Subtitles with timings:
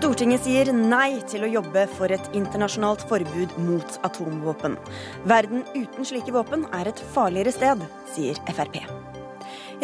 [0.00, 4.78] Stortinget sier nei til å jobbe for et internasjonalt forbud mot atomvåpen.
[5.28, 8.78] Verden uten slike våpen er et farligere sted, sier Frp.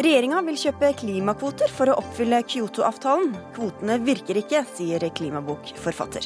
[0.01, 3.37] Regjeringa vil kjøpe klimakvoter for å oppfylle Kyoto-avtalen.
[3.53, 6.25] Kvotene virker ikke, sier klimabokforfatter.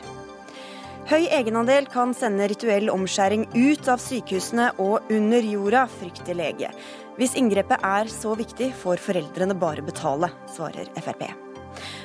[1.11, 6.71] Høy egenandel kan sende rituell omskjæring ut av sykehusene og under jorda, frykter lege.
[7.19, 11.50] Hvis inngrepet er så viktig, får foreldrene bare betale, svarer Frp.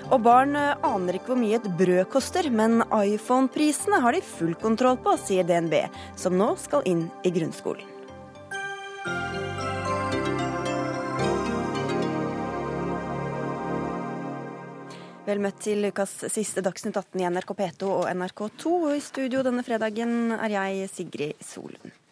[0.06, 4.54] Og barn eh, aner ikke hvor mye et brød koster, men iPhone-prisene har de full
[4.60, 5.80] kontroll på, sier DNB,
[6.18, 7.92] som nå skal inn i grunnskolen.
[15.26, 18.74] Vel møtt til ukas siste Dagsnytt 18 i NRK P2 og NRK2.
[18.76, 22.05] Og i studio denne fredagen er jeg Sigrid Solund.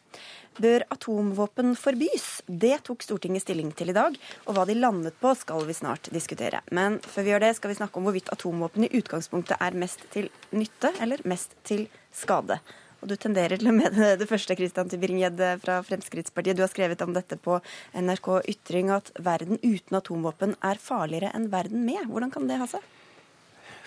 [0.55, 2.43] Bør atomvåpen forbys?
[2.47, 4.15] Det tok Stortinget stilling til i dag,
[4.47, 6.61] og hva de landet på skal vi snart diskutere.
[6.71, 10.07] Men før vi gjør det, skal vi snakke om hvorvidt atomvåpen i utgangspunktet er mest
[10.15, 12.61] til nytte eller mest til skade.
[13.03, 16.57] Og du tenderer til å mene det første, Christian Tybring-Gjedde fra Fremskrittspartiet.
[16.57, 17.59] Du har skrevet om dette på
[17.99, 22.07] NRK Ytring at verden uten atomvåpen er farligere enn verden med.
[22.09, 22.87] Hvordan kan det ha seg?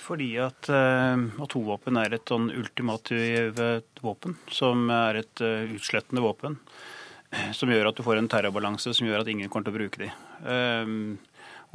[0.08, 6.60] Fordi at uh, atomvåpen er et sånn ultimativt våpen, som er et uh, utslettende våpen.
[7.52, 10.00] Som gjør at du får en terrorbalanse som gjør at ingen kommer til å bruke
[10.00, 10.08] de.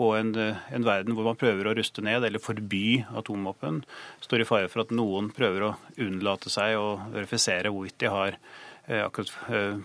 [0.00, 3.82] Og en, en, verden hvor man prøver å ruste ned eller forby atomvåpen,
[4.24, 8.40] står i fare for at noen prøver å unnlate seg å verifisere hvorvidt de har
[8.88, 9.84] akkurat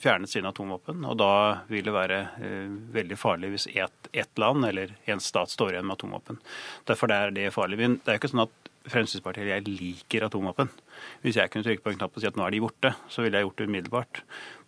[0.00, 1.04] fjernet sine atomvåpen.
[1.06, 1.34] Og da
[1.70, 5.86] vil det være eh, veldig farlig hvis ett et land eller en stat står igjen
[5.88, 6.40] med atomvåpen.
[6.88, 7.78] Derfor er det farlig.
[7.80, 10.70] Men det er jo ikke sånn at Fremskrittspartiet eller jeg liker atomvåpen.
[11.22, 13.22] Hvis jeg kunne trykke på en knapp og si at nå er de borte, så
[13.22, 14.22] ville jeg gjort det umiddelbart.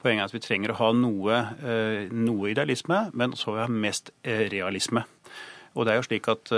[0.05, 3.65] Poenget er at vi trenger å ha noe, eh, noe idealisme, men så vil vi
[3.65, 5.03] ha mest eh, realisme.
[5.75, 6.53] Og det er jo slik at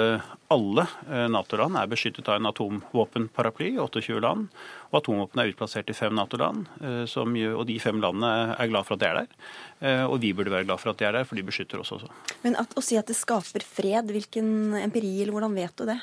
[0.52, 0.84] alle
[1.32, 4.50] Nato-land er beskyttet av en atomvåpenparaply, 28 land.
[4.90, 7.16] Og atomvåpen er utplassert i fem Nato-land, eh,
[7.52, 9.38] og de fem landene er glad for at de er der.
[9.80, 11.92] Eh, og vi burde være glad for at de er der, for de beskytter oss
[11.96, 12.10] også.
[12.44, 15.98] Men at, å si at det skaper fred, hvilken empiri eller hvordan vet du det?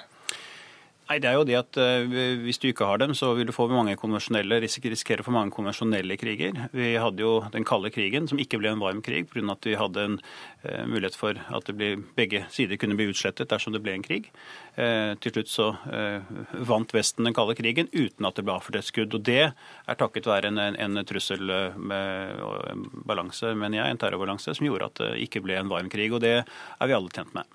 [1.03, 2.13] Nei, det er jo det at uh,
[2.45, 6.15] Hvis du ikke har dem, så vil du få mange konvensjonelle, risikere for mange konvensjonelle
[6.19, 6.55] kriger.
[6.71, 9.43] Vi hadde jo den kalde krigen, som ikke ble en varm krig pga.
[9.51, 10.15] at vi hadde en
[10.63, 14.31] uh, mulighet for at ble, begge sider kunne bli utslettet dersom det ble en krig.
[14.77, 15.69] Uh, til slutt så
[16.65, 19.13] vant Vesten den kalde krigen uten at det ble avført et skudd.
[19.17, 21.43] Og det er takket være en, en, en trussel
[21.75, 25.91] med en balanse, mener jeg, en terrorbalanse, som gjorde at det ikke ble en varm
[25.91, 26.13] krig.
[26.15, 27.49] Og det er vi alle tjent med.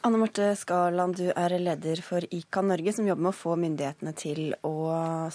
[0.00, 4.14] Anne Marte Skarland, du er leder for ICAN Norge, som jobber med å få myndighetene
[4.16, 4.72] til å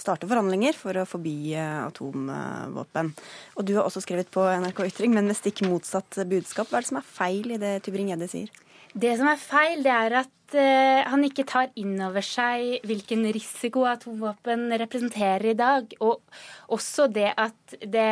[0.00, 3.12] starte forhandlinger for å forby eh, atomvåpen.
[3.54, 6.66] Og du har også skrevet på NRK Ytring, men med stikk motsatt budskap.
[6.66, 8.50] Hva er det som er feil i det Tybring-Gjedde sier?
[8.90, 13.26] Det som er feil, det er at uh, han ikke tar inn over seg hvilken
[13.36, 15.94] risiko atomvåpen representerer i dag.
[16.02, 16.24] Og
[16.74, 18.10] også det at det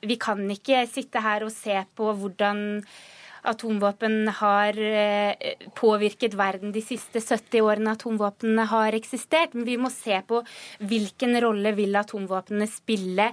[0.00, 2.80] Vi kan ikke sitte her og se på hvordan
[3.44, 9.54] atomvåpen har eh, påvirket verden de siste 70 årene atomvåpnene har eksistert.
[9.54, 10.40] Men vi må se på
[10.80, 13.32] hvilken rolle vil atomvåpnene spille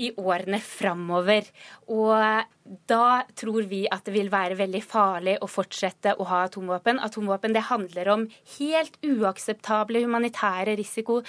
[0.00, 1.46] i årene framover.
[1.92, 2.46] Og
[2.88, 7.00] da tror vi at det vil være veldig farlig å fortsette å ha atomvåpen.
[7.04, 11.20] Atomvåpen det handler om helt uakseptable humanitære risiko,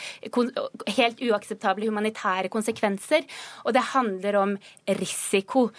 [0.98, 3.25] helt uakseptable humanitære konsekvenser,
[3.66, 4.56] og det handler om
[5.02, 5.69] risiko.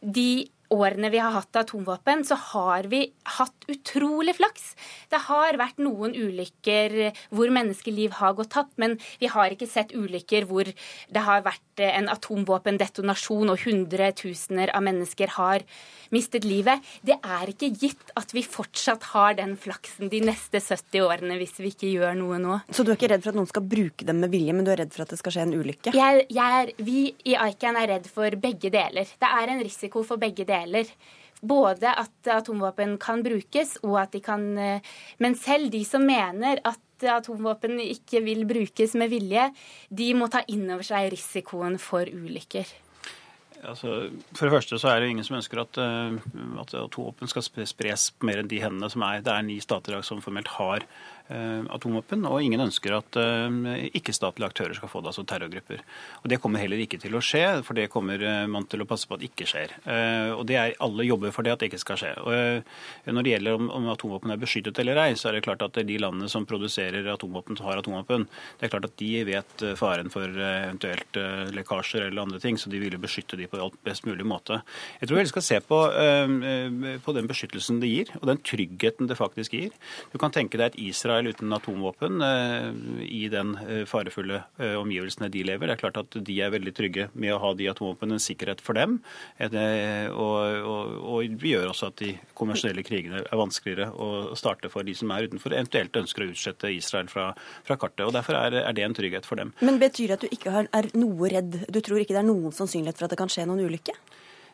[0.00, 3.02] De årene vi har hatt atomvåpen, så har vi
[3.36, 4.74] hatt utrolig flaks.
[5.10, 6.96] Det har vært noen ulykker
[7.34, 11.82] hvor menneskeliv har gått tapt, men vi har ikke sett ulykker hvor det har vært
[11.90, 15.66] en atomvåpendetonasjon og hundretusener av mennesker har
[16.14, 16.82] mistet livet.
[17.06, 21.58] Det er ikke gitt at vi fortsatt har den flaksen de neste 70 årene hvis
[21.62, 22.60] vi ikke gjør noe nå.
[22.70, 24.72] Så du er ikke redd for at noen skal bruke dem med vilje, men du
[24.74, 25.94] er redd for at det skal skje en ulykke?
[25.96, 26.98] Jeg, jeg er, vi
[27.30, 29.10] i ICAN er redd for begge deler.
[29.18, 30.92] Det er en risiko for begge deler deler.
[31.40, 36.60] Både at atomvåpen kan brukes, og at de kan eh, Men selv de som mener
[36.64, 39.48] at atomvåpen ikke vil brukes med vilje,
[39.88, 42.68] de må ta inn over seg risikoen for ulykker.
[43.60, 47.44] Altså, for det første så er det ingen som ønsker at, uh, at atomvåpen skal
[47.68, 49.24] spres mer enn de hendene som er.
[49.24, 54.50] Det er ni stater som formelt har Eh, atomvåpen, og ingen ønsker at eh, ikke-statlige
[54.50, 55.82] aktører skal få det, altså terrorgrupper.
[56.22, 58.88] Og Det kommer heller ikke til å skje, for det kommer eh, man til å
[58.88, 59.76] passe på at ikke skjer.
[60.36, 62.10] Og det er Alle jobber for det at det ikke skal skje.
[62.24, 65.62] Og Når det gjelder om, om atomvåpen er beskyttet eller ei, så er det klart
[65.64, 68.26] at de landene som produserer atomvåpen, som har atomvåpen,
[68.58, 71.18] det er klart at de vet faren for eventuelt
[71.54, 74.60] lekkasjer eller andre ting, så de ville beskytte de på best mulig måte.
[75.00, 75.80] Jeg tror vi skal se på,
[77.04, 79.74] på den beskyttelsen det gir, og den tryggheten det faktisk gir.
[80.14, 82.22] Du kan tenke deg et Israel Israel uten atomvåpen
[83.02, 83.56] i den
[83.86, 84.42] farefulle
[84.78, 85.68] omgivelsene de lever.
[85.68, 88.60] Det er klart at de er veldig trygge med å ha de atomvåpnene, en sikkerhet
[88.60, 88.98] for dem.
[89.40, 94.86] Og, og, og vi gjør også at de konvensjonelle krigene er vanskeligere å starte for
[94.86, 97.30] de som er utenfor, eventuelt ønsker å utslette Israel fra,
[97.66, 98.06] fra kartet.
[98.06, 99.52] og Derfor er, er, det en trygghet for dem.
[99.60, 101.62] Men Betyr det at du ikke er noe redd?
[101.68, 103.96] Du tror ikke det er noen sannsynlighet for at det kan skje noen ulykke?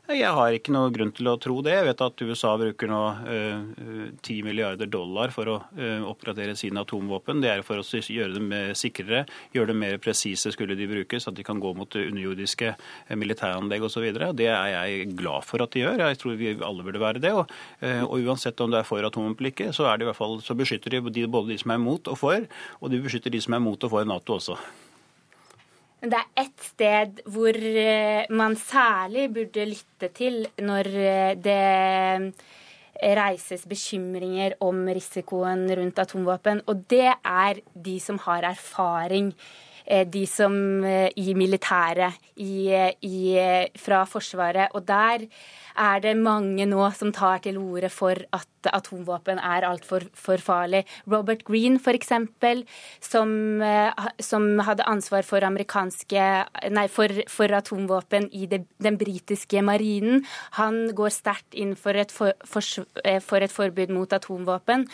[0.07, 1.73] Jeg har ikke noe grunn til å tro det.
[1.75, 6.85] Jeg vet at USA bruker nå eh, 10 milliarder dollar for å eh, oppgradere sine
[6.85, 7.43] atomvåpen.
[7.43, 9.25] Det er for å gjøre dem sikrere,
[9.57, 13.89] gjøre dem mer presise skulle de brukes, at de kan gå mot underjordiske eh, militæranlegg
[13.91, 14.07] osv.
[14.39, 16.07] Det er jeg glad for at de gjør.
[16.07, 17.35] Jeg tror vi alle burde være det.
[17.35, 20.23] Og, eh, og uansett om det er for atomvåpen ikke, så, er det i hvert
[20.23, 22.47] fall, så beskytter de både de som er mot og for,
[22.79, 24.63] og de beskytter de som er mot og for Nato også.
[25.97, 32.35] Det er ett sted hvor eh, man særlig burde lytte til når eh, det
[33.17, 36.61] reises bekymringer om risikoen rundt atomvåpen.
[36.69, 39.33] Og det er de som har erfaring.
[39.87, 40.53] Eh, de som
[40.85, 42.69] i militæret, i,
[43.03, 43.19] i,
[43.79, 44.75] fra Forsvaret.
[44.75, 45.27] Og der
[45.77, 50.83] er det mange nå som tar til orde for at atomvåpen er altfor for farlig.
[51.11, 52.13] Robert Green, f.eks.,
[53.01, 60.25] som, eh, som hadde ansvar for, nei, for, for atomvåpen i det, den britiske marinen,
[60.59, 62.33] han går sterkt inn for et, for,
[63.05, 64.87] eh, for et, forbud mot atomvåpen.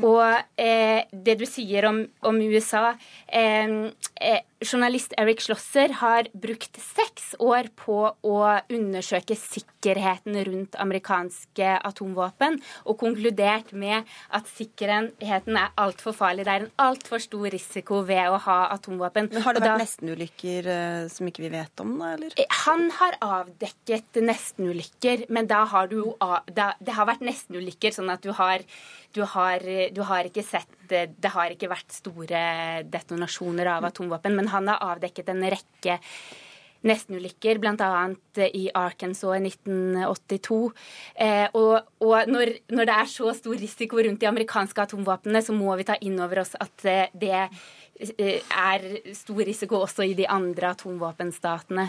[0.00, 0.22] Og
[0.60, 2.92] eh, det du sier om, om USA
[3.28, 8.38] eh, eh, Journalist Eric Schlosser har brukt seks år på å
[8.72, 16.46] undersøke sikkerheten rundt amerikanske atomvåpen, og konkludert med at sikkerheten er altfor farlig.
[16.46, 19.30] Det er en altfor stor risiko ved å ha atomvåpen.
[19.32, 22.36] Men Har det vært nestenulykker uh, som ikke vi vet om, da, eller?
[22.38, 27.94] Eh, han har avdekket nestenulykker, men da har du jo da, Det har vært nestenulykker,
[27.94, 28.62] sånn at du har,
[29.14, 32.44] du har, du har ikke sett det, har ikke vært store
[32.90, 35.98] detonasjoner av atomvåpen, men han har avdekket en rekke
[36.86, 37.88] nestenulykker, bl.a.
[38.48, 40.58] i Arkansas i 1982.
[41.14, 45.54] Eh, og, og når, når, det er så stor risiko rundt de amerikanske atomvåpnene, så
[45.56, 50.16] må vi ta inn over oss at eh, det eh, er stor risiko også i
[50.18, 51.86] de andre atomvåpenstatene.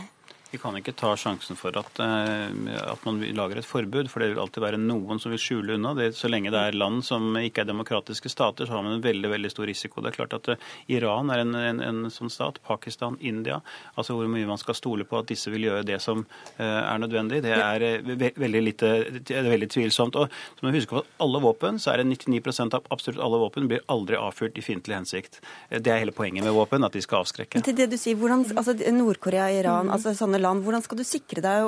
[0.53, 4.27] Vi kan ikke ta sjansen for at, eh, at, man lager et forbud, for det
[4.35, 5.95] vil alltid være noen som vil skjule unna.
[5.97, 9.01] Det, så lenge det er land som ikke er demokratiske stater, så har man en
[9.01, 10.03] veldig veldig stor risiko.
[10.05, 13.63] Det er klart at uh, Iran er en, en, en, sånn stat, Pakistan, India.
[13.95, 17.01] altså Hvor mye man skal stole på at disse vil gjøre det som uh, er
[17.01, 18.93] nødvendig, det er ve veldig, lite,
[19.25, 20.21] det er veldig tvilsomt.
[20.21, 23.23] Og så må vi huske på at alle våpen, så er det 99% av absolutt
[23.25, 25.41] alle våpen blir aldri avfyrt i fiendtlig hensikt.
[25.73, 27.57] Det er hele poenget med våpen, at de skal avskrekke.
[27.57, 29.97] Men Til det du sier, hvordan, altså Nord-Korea, Iran, mm.
[29.97, 30.63] altså sånne land.
[30.65, 31.67] Hvordan skal du sikre deg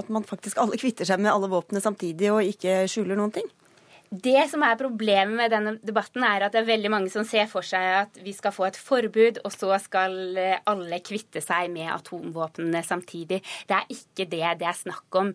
[0.00, 3.48] at man faktisk alle kvitter seg med alle våpnene samtidig og ikke skjuler noen ting?
[4.10, 7.46] Det som er problemet med denne debatten, er at det er veldig mange som ser
[7.46, 11.70] for seg at vi skal få et forbud, og så skal eh, alle kvitte seg
[11.70, 13.38] med atomvåpnene samtidig.
[13.70, 15.30] Det er ikke det det er snakk om.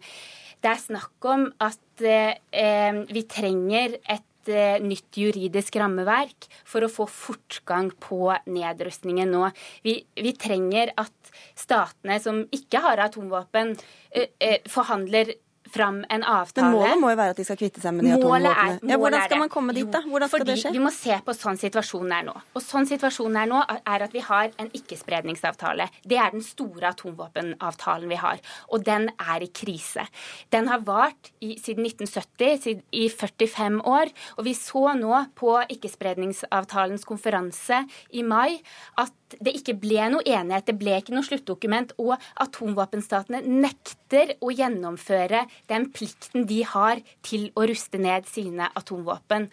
[0.60, 6.92] Det er snakk om at eh, vi trenger et Eh, nytt juridisk rammeverk for å
[6.92, 9.48] få fortgang på nedrustningen nå.
[9.86, 13.74] Vi, vi trenger at statene som ikke har atomvåpen,
[14.12, 15.34] eh, eh, forhandler
[15.76, 16.70] fram en avtale.
[16.72, 18.80] Men målet må jo være at de skal kvitte seg med de atomvåpnene.
[18.90, 20.02] Ja, hvordan skal man komme dit, da?
[20.06, 20.74] Hvordan skal Fordi det skje?
[20.76, 22.36] Vi må se på sånn situasjonen er nå.
[22.56, 23.62] Og sånn situasjonen er nå,
[23.96, 25.90] er at vi har en ikkespredningsavtale.
[26.08, 28.42] Det er den store atomvåpenavtalen vi har.
[28.72, 30.08] Og den er i krise.
[30.56, 34.14] Den har vart i, siden 1970, i 45 år.
[34.40, 37.84] Og vi så nå på ikkespredningsavtalens konferanse
[38.16, 38.62] i mai
[39.02, 39.14] at
[39.44, 45.46] det ikke ble noe enighet, det ble ikke noe sluttdokument, og atomvåpenstatene nekter å gjennomføre
[45.72, 49.48] den plikten de har til å ruste ned sine atomvåpen.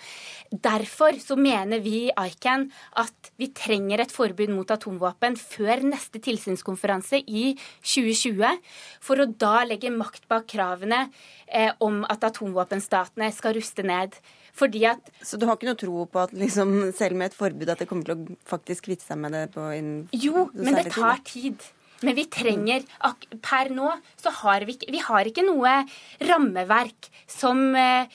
[0.53, 2.69] Derfor så mener vi i ICAN
[3.01, 7.53] at vi trenger et forbud mot atomvåpen før neste tilsynskonferanse i
[7.85, 8.61] 2020,
[9.03, 11.07] for å da legge makt bak kravene
[11.47, 14.17] eh, om at atomvåpenstatene skal ruste ned.
[14.53, 17.71] Fordi at Så du har ikke noe tro på at liksom, selv med et forbud
[17.73, 20.93] at det kommer til å faktisk kvitte seg med det på innen Jo, men det
[20.93, 21.63] tar tid.
[22.03, 22.83] Men vi trenger
[23.45, 25.79] Per nå så har vi, vi har ikke noe
[26.27, 28.11] rammeverk som eh,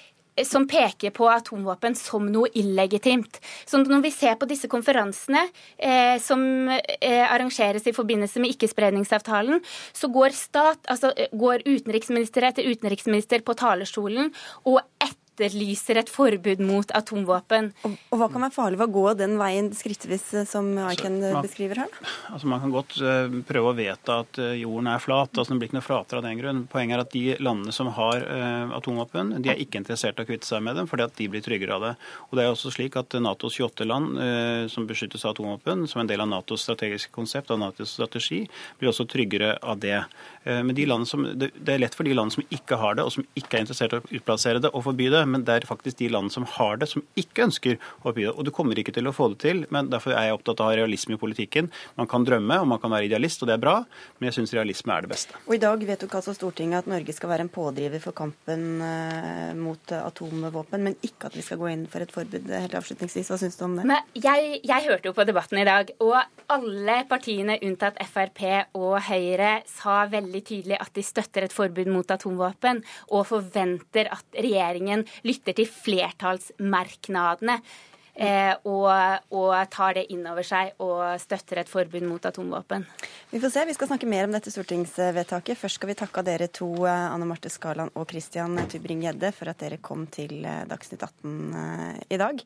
[0.46, 3.39] som peker på atomvåpen som noe illegitimt.
[3.65, 9.63] Så når vi ser på disse konferansene eh, som eh, arrangeres i forbindelse med ikkespredningsavtalen,
[9.98, 14.29] så går, stat, altså, går utenriksminister etter utenriksminister på talerstolen,
[14.70, 17.72] og etter etterlyser et forbud mot atomvåpen.
[17.86, 21.20] Og, og hva kan være farlig ved å gå den veien skrittvis eh, som Aiken
[21.22, 22.00] man, beskriver her?
[22.34, 25.32] Altså Man kan godt uh, prøve å vedta at uh, jorden er flat.
[25.34, 26.63] altså Den blir ikke noe flatere av den grunn.
[26.72, 30.29] Poenget er at de landene som har uh, atomvåpen, de er ikke interessert i å
[30.29, 31.94] kvitte seg med dem, fordi at de blir tryggere av det.
[32.29, 34.17] Og det er også slik at Natos 28 land
[34.72, 38.44] som beskyttes av atomvåpen, som en del av Natos strategiske konsept og Natos strategi,
[38.79, 40.00] blir også tryggere av det.
[40.48, 43.13] Men de som, det, det er lett for de land som ikke har det, og
[43.13, 45.24] som ikke er interessert i å utplassere det, å forby det.
[45.27, 48.34] Men det er faktisk de land som har det, som ikke ønsker å forby det.
[48.34, 49.66] Og du kommer ikke til å få det til.
[49.74, 51.72] men Derfor er jeg opptatt av realisme i politikken.
[52.00, 53.75] Man kan drømme og man kan være idealist, og det er bra,
[54.18, 55.38] men jeg syns realisme er det beste.
[55.46, 59.54] Og I dag vedtok altså Stortinget at Norge skal være en pådriver for kampen eh,
[59.58, 62.50] mot atomvåpen, men ikke at vi skal gå inn for et forbud.
[62.51, 63.88] Helt avslutningsvis, hva syns du om det?
[63.89, 66.18] Men jeg, jeg hørte jo på debatten i dag, og
[66.54, 68.44] alle partiene unntatt Frp
[68.77, 74.39] og Høyre sa veldig tydelig at de støtter et forbud mot atomvåpen, og forventer at
[74.39, 77.62] regjeringen lytter til flertallsmerknadene.
[78.17, 78.88] Eh, og,
[79.29, 82.88] og, tar det inn over seg og støtter et forbud mot atomvåpen.
[83.29, 83.65] Vi får se.
[83.70, 85.60] Vi skal snakke mer om dette stortingsvedtaket.
[85.60, 89.62] Først skal vi takke dere to, eh, Anne Marte Skarland og Christian Tybring-Gjedde, for at
[89.62, 92.41] dere kom til eh, Dagsnytt 18 i dag.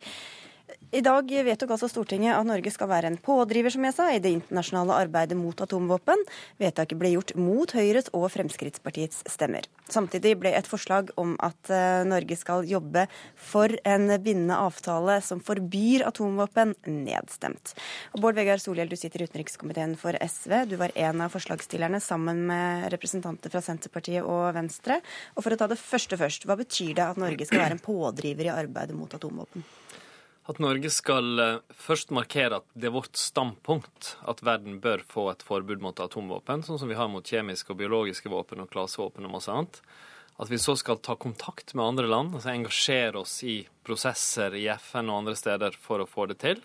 [0.91, 4.19] I dag vedtok altså Stortinget at Norge skal være en pådriver som jeg sa, i
[4.19, 6.19] det internasjonale arbeidet mot atomvåpen.
[6.59, 9.69] Vedtaket ble gjort mot Høyres og Fremskrittspartiets stemmer.
[9.87, 13.05] Samtidig ble et forslag om at eh, Norge skal jobbe
[13.39, 17.71] for en bindende avtale som forbyr atomvåpen, nedstemt.
[18.11, 20.57] Og Bård Vegar Solhjell, du sitter i utenrikskomiteen for SV.
[20.73, 24.99] Du var en av forslagsstillerne sammen med representanter fra Senterpartiet og Venstre.
[25.37, 27.85] Og for å ta det første først, hva betyr det at Norge skal være en
[27.85, 29.63] pådriver i arbeidet mot atomvåpen?
[30.49, 35.27] At Norge skal eh, først markere at det er vårt standpunkt at verden bør få
[35.31, 39.27] et forbud mot atomvåpen, sånn som vi har mot kjemiske og biologiske våpen og klasevåpen
[39.27, 39.81] og masse annet.
[40.41, 44.65] At vi så skal ta kontakt med andre land, altså engasjere oss i prosesser i
[44.73, 46.63] FN og andre steder for å få det til.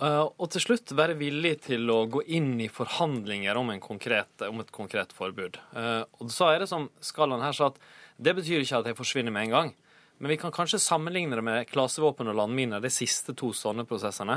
[0.00, 4.60] Eh, og til slutt være villig til å gå inn i forhandlinger om, konkret, om
[4.60, 5.58] et konkret forbud.
[5.76, 7.80] Eh, og så er det som Skalland her sa, at
[8.22, 9.72] det betyr ikke at jeg forsvinner med en gang.
[10.22, 14.36] Men vi kan kanskje sammenligne det med klasevåpen og landminer, de siste to sånne prosessene.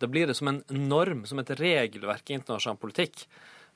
[0.00, 3.26] Da blir det som en norm, som et regelverk i internasjonal politikk.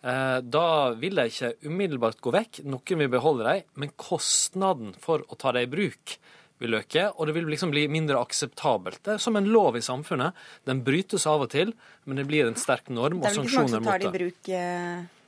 [0.00, 0.64] Eh, da
[0.96, 5.52] vil de ikke umiddelbart gå vekk, noen vil beholde dem, men kostnaden for å ta
[5.52, 6.16] dem i bruk
[6.64, 9.02] vil øke, og det vil liksom bli mindre akseptabelt.
[9.04, 10.36] Det er som en lov i samfunnet.
[10.68, 11.76] Den brytes av og til,
[12.08, 14.00] men det blir en sterk norm og sanksjoner mot det.
[14.00, 15.18] Det er vel ikke mange som tar det i bruk?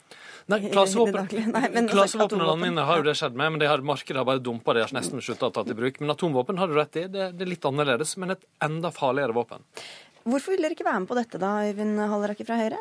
[0.50, 4.74] Nei, klasevåpen mine har jo det skjedd med, men de har, markedet har bare dumpa
[4.74, 4.86] det.
[4.88, 6.00] har nesten slutta å ta til bruk.
[6.02, 7.06] Men atomvåpen har du rett i.
[7.06, 9.62] Det, det, er litt annerledes, men et enda farligere våpen.
[10.22, 12.80] Hvorfor vil dere ikke være med på dette da, Øyvind Halleraker fra Høyre?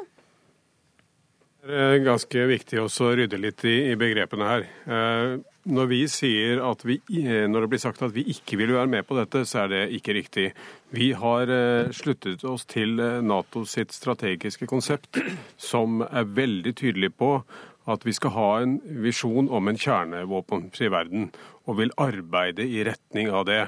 [1.61, 4.63] Det er ganske viktig å rydde litt i, i begrepene her.
[4.89, 5.33] Eh,
[5.69, 8.89] når, vi sier at vi, eh, når det blir sagt at vi ikke vil være
[8.89, 10.47] med på dette, så er det ikke riktig.
[10.89, 15.21] Vi har eh, sluttet oss til NATO sitt strategiske konsept,
[15.61, 17.35] som er veldig tydelig på
[17.91, 21.29] at vi skal ha en visjon om en kjernevåpenfri verden,
[21.69, 23.67] og vil arbeide i retning av det.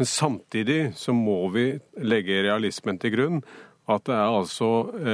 [0.00, 3.44] Men samtidig så må vi legge realismen til grunn.
[3.90, 4.68] At det er altså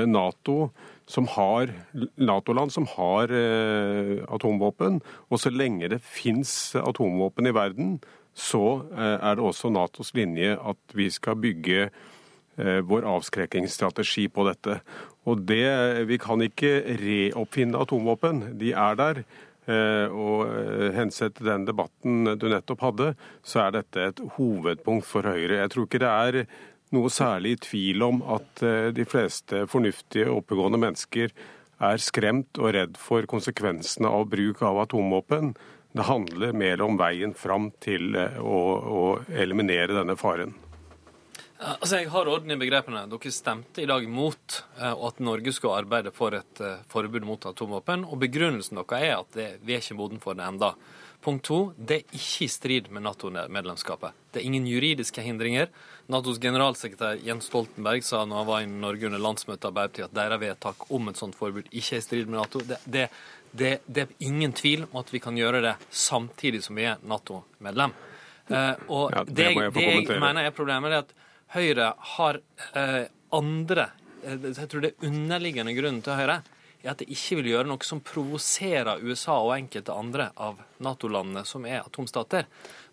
[0.07, 0.71] Nato
[1.11, 1.73] som har
[2.21, 5.01] Nato-land som har eh, atomvåpen.
[5.31, 7.99] Og så lenge det fins atomvåpen i verden,
[8.35, 14.47] så eh, er det også Natos linje at vi skal bygge eh, vår avskrekkingsstrategi på
[14.49, 14.81] dette.
[15.29, 18.59] Og det, Vi kan ikke reoppfinne atomvåpen.
[18.59, 19.25] De er der.
[19.71, 20.49] Og
[20.97, 23.11] hensett til den debatten du nettopp hadde,
[23.47, 25.61] så er dette et hovedpunkt for Høyre.
[25.61, 26.39] Jeg tror ikke det er
[26.95, 31.35] noe særlig i tvil om at eh, de fleste fornuftige, oppegående mennesker
[31.81, 35.55] er skremt og redd for konsekvensene av bruk av atomvåpen.
[35.93, 40.55] Det handler mer om veien fram til eh, å, å eliminere denne faren.
[41.61, 43.03] Altså, Jeg har orden i begrepene.
[43.11, 47.51] Dere stemte i dag mot eh, at Norge skulle arbeide for et eh, forbud mot
[47.51, 48.07] atomvåpen.
[48.09, 50.73] Og begrunnelsen deres er at det, vi er ikke moden for det enda.
[51.21, 54.17] Punkt to, det er ikke i strid med Nato-medlemskapet.
[54.33, 55.69] Det er ingen juridiske hindringer.
[56.11, 60.41] Natos generalsekretær Jens Stoltenberg sa når han var i Norge under landsmøtet Arbeiderpartiet at deres
[60.41, 62.63] vedtak om et sånt forbud ikke er i strid med Nato.
[62.65, 63.05] Det, det,
[63.53, 67.05] det, det, er ingen tvil om at vi kan gjøre det samtidig som vi er
[67.05, 67.93] Nato-medlem.
[68.49, 71.13] Eh, og ja, det, jeg, det jeg mener er problemet, er at
[71.51, 72.39] Høyre har
[72.79, 73.89] eh, andre
[74.23, 76.41] eh, Jeg tror det er underliggende grunnen til Høyre
[76.83, 81.45] er at det ikke vil gjøre noe som provoserer USA og enkelte andre av Nato-landene
[81.49, 82.49] som er atomstater.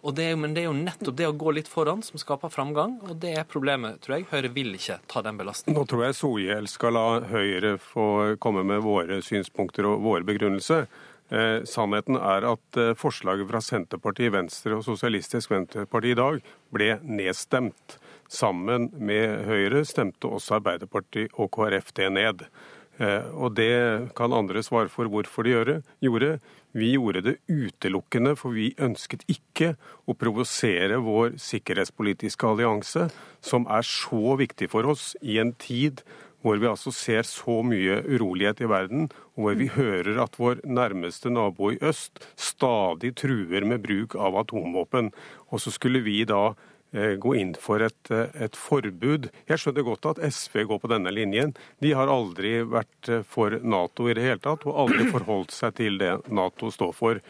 [0.08, 3.18] Det men det er jo nettopp det å gå litt foran som skaper framgang, og
[3.20, 4.28] det er problemet, tror jeg.
[4.32, 5.76] Høyre vil ikke ta den belastningen.
[5.76, 10.88] Nå tror jeg Solhjell skal la Høyre få komme med våre synspunkter og våre begrunnelser.
[11.28, 16.40] Eh, sannheten er at eh, forslaget fra Senterpartiet, Venstre og Sosialistisk Venstreparti i dag
[16.72, 17.98] ble nedstemt.
[18.32, 22.48] Sammen med Høyre stemte også Arbeiderpartiet og KrF det ned.
[22.98, 26.38] Eh, og det kan andre svare for hvorfor de gjorde.
[26.78, 29.76] Vi gjorde det utelukkende for vi ønsket ikke
[30.06, 33.08] å provosere vår sikkerhetspolitiske allianse,
[33.42, 36.04] som er så viktig for oss i en tid
[36.46, 40.62] hvor vi altså ser så mye urolighet i verden, og hvor vi hører at vår
[40.70, 45.12] nærmeste nabo i øst stadig truer med bruk av atomvåpen.
[45.52, 46.54] Og så skulle vi da
[46.92, 49.30] gå inn for et, eh, et, forbud.
[49.50, 51.54] Jeg skjønner godt at SV går på denne linjen.
[51.84, 55.76] De har aldri vært eh, for Nato i det hele tatt, og aldri forholdt seg
[55.82, 57.22] til det Nato står for.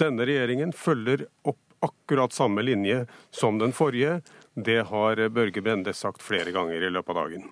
[0.00, 3.04] Denne regjeringen følger opp akkurat samme linje
[3.34, 4.20] som den forrige.
[4.54, 7.50] Det har Børge Brende sagt flere ganger i løpet av dagen.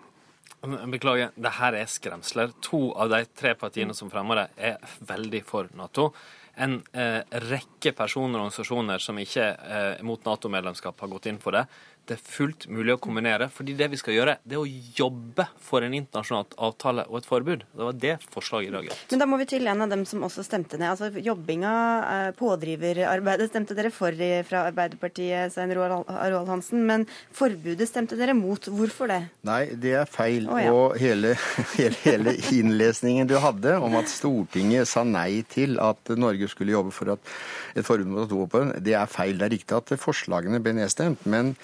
[0.93, 2.53] Beklager, det her er skremsler.
[2.69, 6.11] To av de tre partiene som fremmer det, er veldig for Nato.
[6.57, 11.57] En eh, rekke personer og organisasjoner som ikke eh, mot Nato-medlemskap, har gått inn for
[11.57, 11.67] det
[12.09, 13.49] det er fullt mulig å kombinere.
[13.53, 17.29] fordi det vi skal gjøre, det er å jobbe for en internasjonal avtale og et
[17.29, 17.65] forbud.
[17.77, 19.05] Det var det forslaget i dag gjaldt.
[19.13, 20.91] Men da må vi til en av dem som også stemte ned.
[20.91, 21.75] Altså Jobbinga,
[22.11, 24.17] eh, pådriverarbeidet, stemte dere for
[24.49, 26.87] fra Arbeiderpartiet, Svein Roald Hansen.
[26.87, 28.61] Men forbudet stemte dere mot.
[28.61, 29.21] Hvorfor det?
[29.47, 30.49] Nei, det er feil.
[30.51, 30.73] Oh, ja.
[30.73, 31.37] Og hele,
[31.79, 36.95] hele, hele innlesningen du hadde om at Stortinget sa nei til at Norge skulle jobbe
[36.95, 39.39] for et forbud mot atomvåpen, det er feil.
[39.39, 41.25] Det er riktig at forslagene ble nedstemt.
[41.31, 41.55] men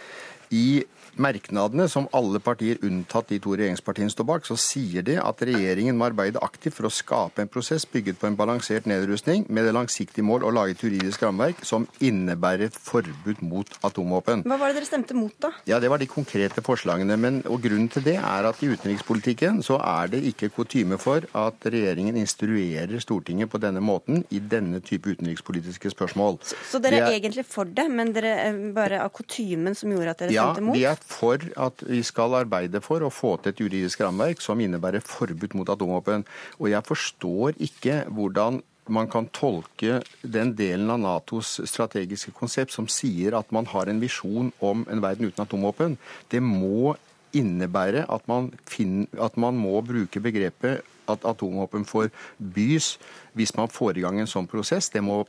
[0.51, 0.85] i
[1.23, 5.97] merknadene, som alle partier unntatt de to regjeringspartiene står bak, så sier de at regjeringen
[5.99, 9.75] må arbeide aktivt for å skape en prosess bygget på en balansert nedrustning med det
[9.77, 14.45] langsiktige mål å lage et juridisk rammeverk som innebærer et forbud mot atomvåpen.
[14.47, 15.53] Hva var det dere stemte mot, da?
[15.69, 17.17] Ja, Det var de konkrete forslagene.
[17.21, 21.25] Men, og Grunnen til det er at i utenrikspolitikken så er det ikke kutyme for
[21.37, 26.39] at regjeringen instruerer Stortinget på denne måten i denne type utenrikspolitiske spørsmål.
[26.47, 29.93] Så, så dere er, er egentlig for det, men dere er bare av kutymen som
[29.95, 30.79] gjorde at dere ja, stemte mot?
[30.81, 35.05] Ja, for at vi skal arbeide for å få til et juridisk rammeverk som innebærer
[35.05, 36.27] forbud mot atomvåpen.
[36.61, 38.61] Og jeg forstår ikke hvordan
[38.93, 44.03] man kan tolke den delen av Natos strategiske konsept som sier at man har en
[44.03, 45.97] visjon om en verden uten atomvåpen.
[46.31, 46.95] Det må
[47.37, 52.97] innebære at man, finner, at man må bruke begrepet at atomvåpen forbys
[53.37, 54.91] hvis man får i gang en sånn prosess.
[54.91, 55.25] Det må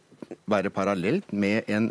[0.48, 1.90] være parallelt med en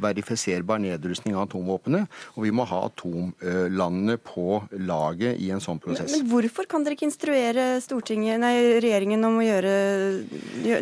[0.00, 2.06] verifiserbar nedrustning av atomvåpnene.
[2.36, 6.12] Og vi må ha atomlandene på laget i en sånn prosess.
[6.12, 7.66] Men, men hvorfor kan dere ikke instruere
[8.40, 9.74] nei, regjeringen om å gjøre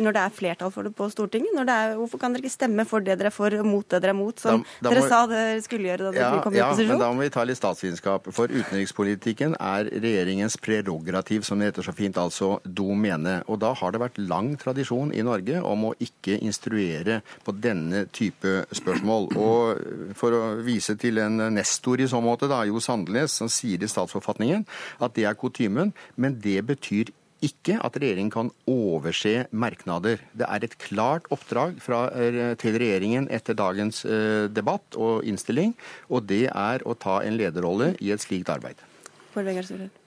[0.03, 1.59] når det er flertall for det på Stortinget?
[1.67, 4.15] Er, hvorfor kan dere ikke stemme for det dere er for og mot det dere
[4.15, 6.55] er mot, som da, da dere må, sa dere skulle gjøre da dere ja, kom
[6.55, 6.93] i opposisjon?
[6.93, 8.31] Ja, men da må vi ta litt statsvitenskap.
[8.37, 13.41] For utenrikspolitikken er regjeringens prerogativ, som det heter så fint, altså domene.
[13.51, 17.55] Og da har det vært lang tradisjon i Norge om å ikke instruere reagere på
[17.55, 19.31] denne type spørsmål.
[19.37, 23.83] Og For å vise til en nestor i så måte, da, Jo Sandnes, som sier
[23.83, 24.67] i statsforfatningen
[25.03, 27.13] at det er kutymen, men det betyr
[27.45, 30.23] ikke at regjeringen kan overse merknader.
[30.33, 35.75] Det er et klart oppdrag fra, eh, til regjeringen etter dagens eh, debatt og innstilling,
[36.09, 38.81] og det er å ta en lederrolle i et slikt arbeid.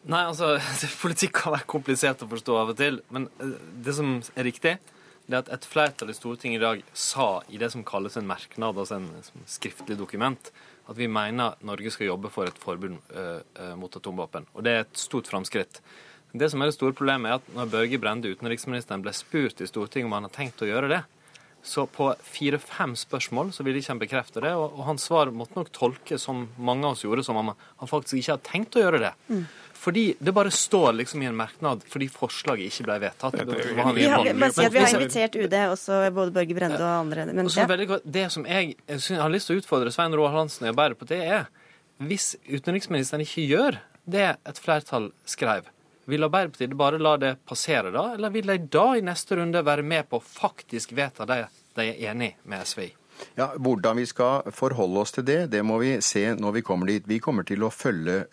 [0.09, 0.57] Nei, altså,
[1.03, 4.79] Politikk kan være komplisert å forstå av og til, men eh, det som er riktig,
[5.29, 8.77] det at et flertall i Stortinget i dag sa i det som kalles en merknad,
[8.77, 9.09] altså en
[9.49, 10.51] skriftlig dokument,
[10.89, 12.97] at vi mener Norge skal jobbe for et forbud
[13.77, 14.47] mot atomvåpen.
[14.57, 15.83] Og det er et stort framskritt.
[16.33, 19.69] Det som er det store problemet, er at når Børge Brende, utenriksministeren, ble spurt i
[19.69, 21.03] Stortinget om han har tenkt å gjøre det,
[21.65, 25.57] så på fire-fem spørsmål så ville ikke han bekrefte det, og, og hans svar måtte
[25.57, 28.83] nok tolkes som mange av oss gjorde, som om han faktisk ikke har tenkt å
[28.85, 29.11] gjøre det.
[29.27, 29.43] Mm.
[29.79, 33.37] Fordi det bare står liksom i en merknad fordi forslaget ikke ble vedtatt.
[33.95, 37.25] Vi har, si vi har invitert UD, også både Børge Brende og andre.
[37.31, 37.99] Men, ja.
[38.03, 41.47] det som jeg, jeg, har lyst til å utfordre Svein Roald Hansen i Arbeiderpartiet, er
[42.03, 45.71] hvis utenriksministeren ikke gjør det et flertall skrev,
[46.11, 49.87] vil Arbeiderpartiet bare la det passere da, eller vil de da i neste runde være
[49.87, 51.45] med på å faktisk vedta det
[51.79, 52.93] de er enig med SV i?
[53.37, 56.91] Ja, Hvordan vi skal forholde oss til det, det må vi se når vi kommer
[56.91, 57.07] dit.
[57.07, 58.25] Vi kommer til å følge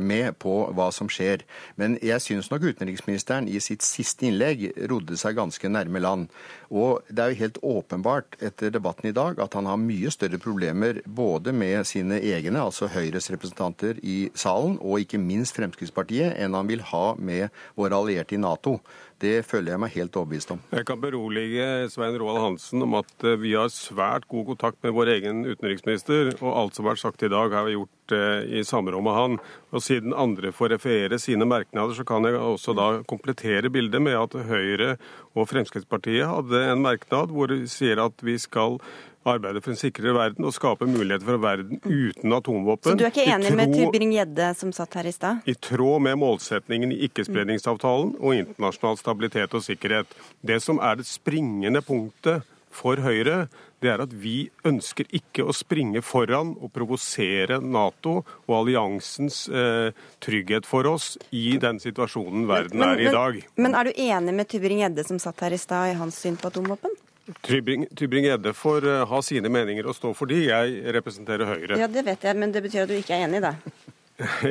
[0.00, 1.44] med på hva som skjer.
[1.80, 6.28] Men jeg syns nok utenriksministeren i sitt siste innlegg rodde seg ganske nærme land.
[6.74, 10.40] Og det er jo helt åpenbart etter debatten i dag at han har mye større
[10.42, 16.56] problemer både med sine egne, altså Høyres representanter i salen, og ikke minst Fremskrittspartiet, enn
[16.58, 18.80] han vil ha med våre allierte i Nato.
[19.22, 20.60] Det føler jeg meg helt overbevist om.
[20.74, 24.96] Jeg kan berolige Svein Roald Hansen om at eh, vi har svært god kontakt med
[24.96, 28.58] vår egen utenriksminister, og alt som har vært sagt i dag, har vi gjort eh,
[28.60, 29.38] i samråd med han.
[29.72, 34.18] Og Siden andre får referere sine merknader, så kan jeg også da komplettere bildet med
[34.18, 34.96] at Høyre
[35.34, 38.80] og Fremskrittspartiet hadde en merknad hvor de sier at vi skal
[39.24, 42.92] arbeide for en sikrere verden og skape muligheter for en verden uten atomvåpen.
[42.92, 45.44] Så du er ikke enig med Tybring-Gjedde som satt her i stad?
[45.48, 50.18] I tråd med målsetningen i ikkespredningsavtalen og internasjonal stabilitet og sikkerhet.
[50.44, 53.46] Det som er det springende punktet for Høyre,
[53.84, 59.94] det er at vi ønsker ikke å springe foran og provosere Nato og alliansens eh,
[60.24, 63.40] trygghet for oss i den situasjonen verden men, men, er i dag.
[63.54, 66.40] Men, men er du enig med Tybring-Gjedde som satt her i stad, i hans syn
[66.40, 66.96] på atomvåpen?
[67.44, 70.42] Tybring-Gjedde får eh, ha sine meninger og stå for de.
[70.50, 71.78] Jeg representerer Høyre.
[71.80, 73.54] Ja, Det vet jeg, men det betyr at du ikke er enig det?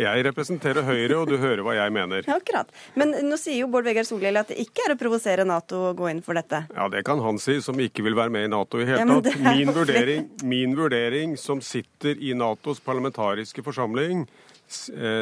[0.05, 2.25] Jeg representerer Høyre, og du hører hva jeg mener.
[2.27, 2.71] Ja, akkurat.
[2.99, 5.93] Men nå sier jo Bård Vegar Solhjell at det ikke er å provosere Nato å
[5.95, 6.65] gå inn for dette.
[6.75, 9.19] Ja, det kan han si, som ikke vil være med i Nato i hele ja,
[9.23, 9.39] tatt.
[9.45, 14.25] Min vurdering, min vurdering, som sitter i Natos parlamentariske forsamling,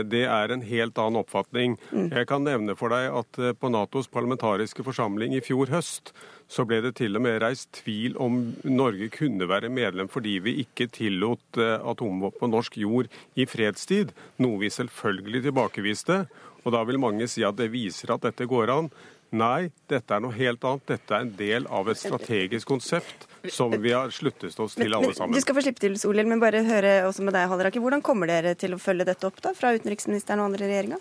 [0.07, 1.77] det er en helt annen oppfatning.
[1.91, 2.09] Mm.
[2.13, 6.13] Jeg kan nevne for deg at eh, på Natos parlamentariske forsamling i fjor høst
[6.51, 10.57] så ble det til og med reist tvil om Norge kunne være medlem fordi vi
[10.65, 14.11] ikke tillot eh, atomvåpen på norsk jord i fredstid,
[14.43, 16.23] noe vi selvfølgelig tilbakeviste.
[16.65, 18.91] Og da vil mange si at det viser at dette går an.
[19.31, 20.89] Nei, dette er noe helt annet.
[20.91, 25.13] Dette er en del av et strategisk konsept som vi har sluttet oss til alle
[25.17, 25.35] sammen.
[25.35, 27.83] Du skal få slippe til, Solhjell, men bare høre også med deg, Halleraker.
[27.83, 30.99] Hvordan kommer dere til å følge dette opp da, fra utenriksministeren og andre i regjeringa?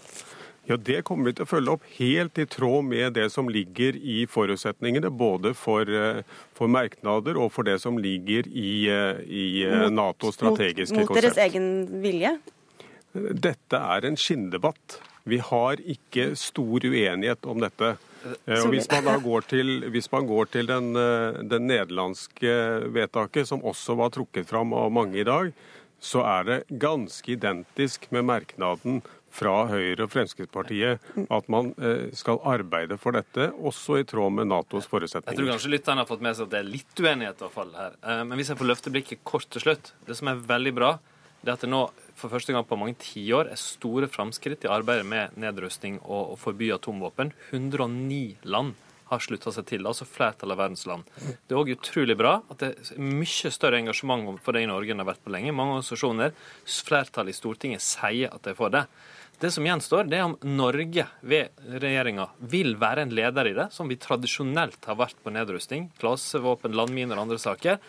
[0.71, 3.97] Ja, Det kommer vi til å følge opp helt i tråd med det som ligger
[3.97, 5.11] i forutsetningene.
[5.11, 6.23] Både for, eh,
[6.55, 11.09] for merknader og for det som ligger i, eh, i eh, Natos strategiske mot, mot
[11.09, 11.25] konsept.
[11.25, 12.39] Mot deres egen vilje?
[13.13, 15.01] Dette er en skinndebatt.
[15.27, 17.97] Vi har ikke stor uenighet om dette.
[18.25, 19.77] Eh, og hvis man da går til,
[20.13, 22.55] man går til den, eh, den, nederlandske
[22.93, 25.53] vedtaket, som også var trukket fram av mange i dag,
[26.01, 32.41] så er det ganske identisk med merknaden fra Høyre og Fremskrittspartiet at man eh, skal
[32.43, 35.37] arbeide for dette, også i tråd med Natos forutsetninger.
[35.37, 37.55] Jeg tror kanskje lytterne har fått med seg at det er litt uenighet i hvert
[37.55, 37.97] fall her.
[38.25, 39.93] Men hvis jeg får løfte blikket kort til slutt.
[40.09, 40.97] Det som er veldig bra,
[41.41, 41.87] det at det nå
[42.21, 46.39] for første gang på mange tiår er store framskritt i arbeidet med nedrustning og å
[46.41, 47.33] forby atomvåpen.
[47.51, 48.77] 109 land
[49.11, 51.09] har slutta seg til, altså flertallet av verdens land.
[51.19, 54.93] Det er òg utrolig bra at det er mye større engasjement for det i Norge
[54.93, 55.55] enn det har vært på lenge.
[55.57, 56.37] Mange organisasjoner,
[56.87, 58.85] flertallet i Stortinget, sier at de får det.
[59.41, 63.71] Det som gjenstår, det er om Norge ved regjeringa vil være en leder i det,
[63.73, 67.81] som vi tradisjonelt har vært på nedrusting, klasevåpen, landminer og andre saker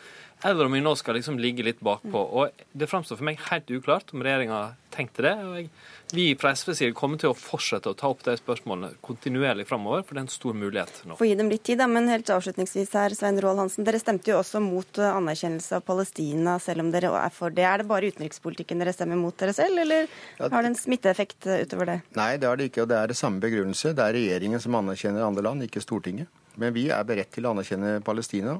[0.43, 2.21] eller om vi nå skal liksom ligge litt bakpå.
[2.41, 5.33] Og Det framstår for meg helt uklart om regjeringa tenkte det.
[5.45, 5.69] og jeg,
[6.11, 10.03] Vi fra SV side kommer til å fortsette å ta opp de spørsmålene kontinuerlig framover,
[10.03, 11.15] for det er en stor mulighet nå.
[11.19, 13.85] Få gi dem litt tid, da, men helt avslutningsvis her, Svein Roald Hansen.
[13.87, 17.63] Dere stemte jo også mot eh, anerkjennelse av Palestina, selv om dere er for det.
[17.63, 21.63] Er det bare utenrikspolitikken dere stemmer mot dere selv, eller har det en smitteeffekt eh,
[21.63, 21.97] utover det?
[22.19, 23.95] Nei, det har det ikke, og det er det samme begrunnelse.
[23.95, 26.27] Det er regjeringen som anerkjenner andre land, ikke Stortinget.
[26.59, 28.59] Men vi er beredt til å anerkjenne Palestina.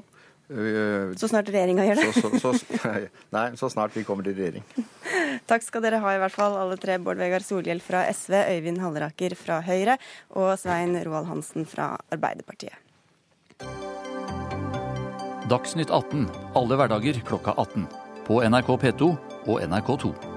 [0.52, 2.08] Eh, så snart regjeringa gjør det?
[2.16, 2.92] Så, så, så,
[3.36, 4.66] nei, så snart vi kommer til regjering.
[5.50, 6.98] Takk skal dere ha i hvert fall, alle tre.
[7.02, 9.96] Bård Vegar Solhjell fra SV, Øyvind Halleraker fra Høyre
[10.36, 12.76] og Svein Roald Hansen fra Arbeiderpartiet.
[15.50, 17.88] Dagsnytt 18 alle hverdager klokka 18.
[18.28, 19.10] På NRK P2
[19.50, 20.31] og NRK2.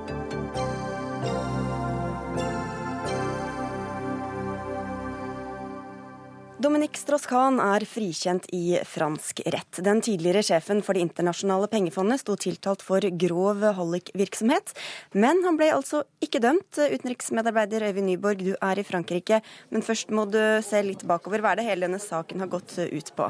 [6.65, 9.77] Dominique Strauss-Kahn er frikjent i fransk rett.
[9.85, 14.73] Den tidligere sjefen for Det internasjonale pengefondet sto tiltalt for grov hallikvirksomhet,
[15.13, 16.79] men han ble altså ikke dømt.
[16.79, 21.45] Utenriksmedarbeider Øyvind Nyborg, du er i Frankrike, men først må du se litt bakover.
[21.45, 23.29] Hva er det hele denne saken har gått ut på?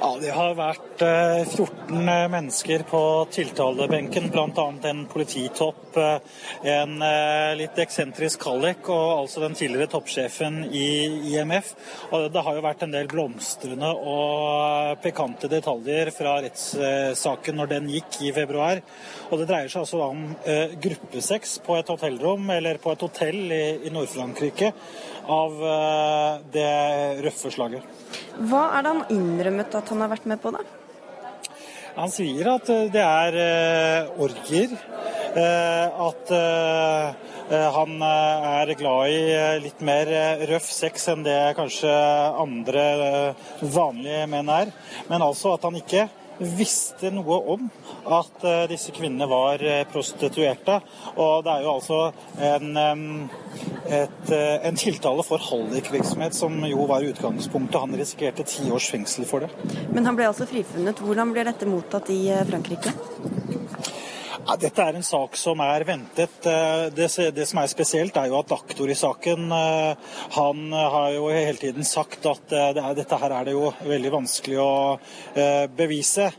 [0.00, 3.00] Ja, Det har vært 14 eh, eh, mennesker på
[3.32, 4.66] tiltalebenken, bl.a.
[4.90, 6.18] en polititopp, eh,
[6.72, 6.96] en
[7.56, 10.86] litt eksentrisk Kallek og altså den tidligere toppsjefen i
[11.32, 11.72] IMF.
[12.10, 17.90] Og Det har jo vært en del blomstrende og pikante detaljer fra rettssaken når den
[17.92, 18.82] gikk i februar.
[19.30, 20.24] Og Det dreier seg altså om
[20.82, 24.72] gruppesex på et hotellrom eller på et hotell i Nord-Frankrike
[25.32, 25.60] av
[26.54, 26.72] det
[27.24, 27.84] røffe slaget.
[28.36, 30.64] Hva er det han innrømmet at han har vært med på, da?
[31.96, 34.74] Han sier at eh, det er uh, orgier.
[35.36, 36.30] At
[37.52, 39.18] han er glad i
[39.60, 40.08] litt mer
[40.48, 41.92] røff sex enn det kanskje
[42.40, 42.84] andre
[43.60, 44.72] vanlige menn er.
[45.10, 46.06] Men altså at han ikke
[46.38, 47.68] visste noe om
[48.12, 50.80] at eh, disse kvinnene var eh, prostituerte.
[51.16, 52.00] Og det er jo altså
[52.50, 52.70] en,
[53.86, 57.80] et, eh, en tiltale for hallikvirksomhet som jo var utgangspunktet.
[57.80, 59.50] Han risikerte ti års fengsel for det.
[59.94, 61.00] Men han ble altså frifunnet.
[61.02, 62.94] Hvordan blir dette mottatt i Frankrike?
[64.46, 66.36] Ja, dette er en sak som er ventet.
[66.94, 71.58] Det, det, som er spesielt, er jo at aktor i saken han har jo hele
[71.58, 74.70] tiden sagt at det dette her er det jo veldig vanskelig å
[75.74, 76.30] bevise.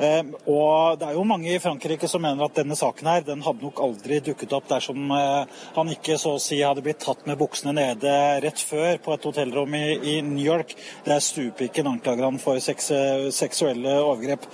[0.00, 3.42] Ehm, og det er jo mange i Frankrike som mener at denne saken her, den
[3.44, 7.26] hadde nok aldri dukket opp dersom eh, han ikke så å si hadde blitt tatt
[7.28, 9.84] med buksene nede rett før på et hotellrom i,
[10.14, 10.72] i New York.
[11.04, 12.88] Det er stupikken anklager han for seks,
[13.36, 14.46] seksuelle overgrep.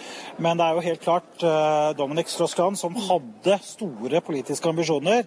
[0.42, 5.24] Men det er jo helt klart uh, Dominic Strauss-Kahn, som hadde store politiske ambisjoner.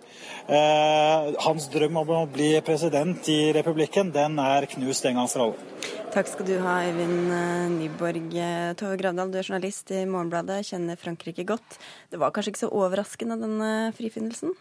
[1.45, 5.98] Hans drøm om å bli president i republikken, den er knust en gang for alle.
[6.09, 8.31] Takk skal du ha, Øyvind eh, Nyborg.
[8.33, 11.77] Eh, Tove Gravdal, du er journalist i Morgenbladet, kjenner Frankrike godt.
[12.09, 14.55] Det var kanskje ikke så overraskende, denne frifinnelsen?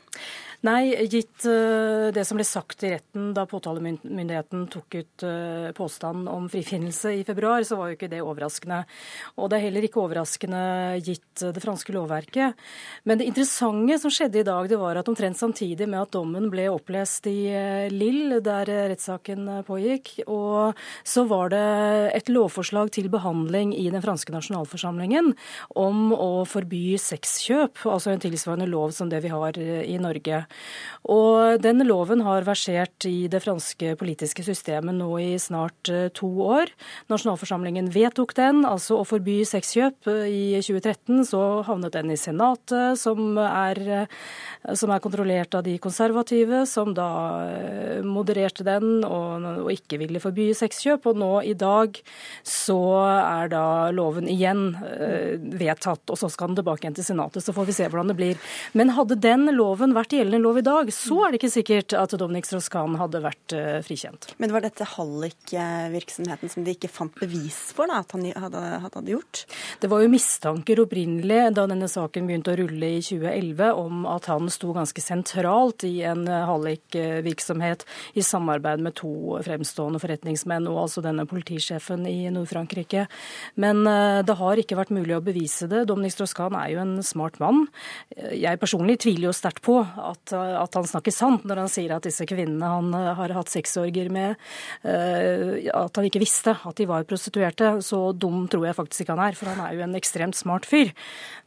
[0.66, 6.28] Nei, gitt uh, det som ble sagt i retten da påtalemyndigheten tok ut påstanden påstand
[6.28, 8.80] om frifinnelse i februar, så var jo ikke det overraskende.
[9.38, 10.62] Og det er heller ikke overraskende
[11.06, 12.58] gitt uh, det franske lovverket.
[13.06, 16.50] Men det interessante som skjedde i dag, det var at omtrent samtidig med at dommen
[16.50, 17.38] ble opplest i
[17.94, 20.74] Lille, der rettssaken pågikk, og
[21.06, 21.62] så var det
[22.18, 25.32] et lovforslag til behandling i den franske nasjonalforsamlingen
[25.78, 30.47] om å forby sexkjøp, altså en tilsvarende lov som det vi har i Norge.
[31.08, 36.28] Og den loven har versert i det franske politiske systemet nå i snart eh, to
[36.44, 36.72] år.
[37.08, 40.08] Nasjonalforsamlingen vedtok den, altså å forby sexkjøp.
[40.28, 45.78] I 2013 så havnet den i Senatet, som er, eh, som er kontrollert av de
[45.82, 47.08] konservative, som da
[47.46, 51.08] eh, modererte den og, og ikke ville forby sexkjøp.
[51.08, 51.96] Og nå i dag
[52.44, 54.66] så er da loven igjen
[55.58, 57.44] vedtatt, og så skal den tilbake igjen til Senatet.
[57.44, 58.52] Så får vi se hvordan det blir.
[58.76, 62.14] Men hadde den loven vært gjeldende lov i dag, så er det ikke sikkert at
[62.20, 64.30] Dominic Strauss-Kahn hadde vært uh, frikjent.
[64.42, 69.04] Men var dette hallikvirksomheten som de ikke fant bevis for da, at han hadde, hadde,
[69.12, 69.44] gjort?
[69.82, 74.28] Det var jo mistanker opprinnelig da denne saken begynte å rulle i 2011 om at
[74.32, 77.86] han sto ganske sentralt i en hallikvirksomhet
[78.18, 83.06] i samarbeid med to fremstående forretningsmenn og altså denne politisjefen i Nord-Frankrike.
[83.60, 85.86] Men uh, det har ikke vært mulig å bevise det.
[85.90, 87.66] Dominic Strauss-Kahn er jo en smart mann.
[88.16, 92.06] Jeg personlig tviler jo sterkt på at at han snakker sant når han sier at
[92.06, 94.36] disse kvinnene han eh, har hatt sexorger med,
[94.82, 97.76] eh, at han ikke visste at de var prostituerte.
[97.84, 100.68] Så dum tror jeg faktisk ikke han er, for han er jo en ekstremt smart
[100.68, 100.92] fyr.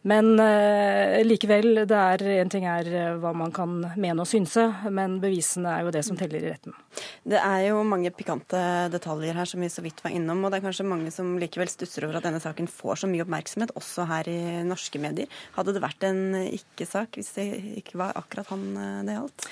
[0.08, 2.88] Men uh, likevel, det er en ting er
[3.22, 6.74] hva man kan mene og synse, men bevisene er jo det som teller i retten.
[7.22, 8.60] Det er jo mange pikante
[8.92, 11.70] detaljer her som vi så vidt var innom, og det er kanskje mange som likevel
[11.70, 15.30] stusser over at denne saken får så mye oppmerksomhet, også her i norske medier.
[15.54, 17.48] Hadde det vært en ikke-sak hvis det
[17.84, 19.48] ikke var akkurat han det gjaldt?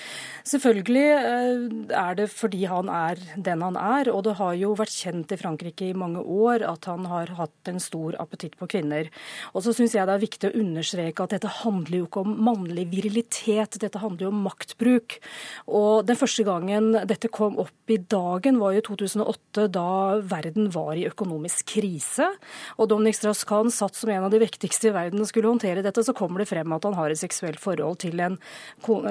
[0.50, 4.96] Selvfølgelig eh, er det fordi han er den han er, og det har jo vært
[4.96, 9.12] kjent i Frankrike i mange år at han har hatt en stor appetitt på kvinner.
[9.54, 12.38] Og så syns jeg det er viktig å understreke at dette handler jo ikke om
[12.50, 15.20] mannlig virilitet, dette handler jo om maktbruk.
[15.68, 19.90] Og den første gangen dette kom opp i dagen var jo 2008, da
[20.30, 22.30] verden var i økonomisk krise.
[22.78, 26.04] Og Dominic Strauss-Kahn satt som en av de viktigste i verden og skulle håndtere dette,
[26.06, 28.40] så kommer det frem at han har et seksuelt forhold til en,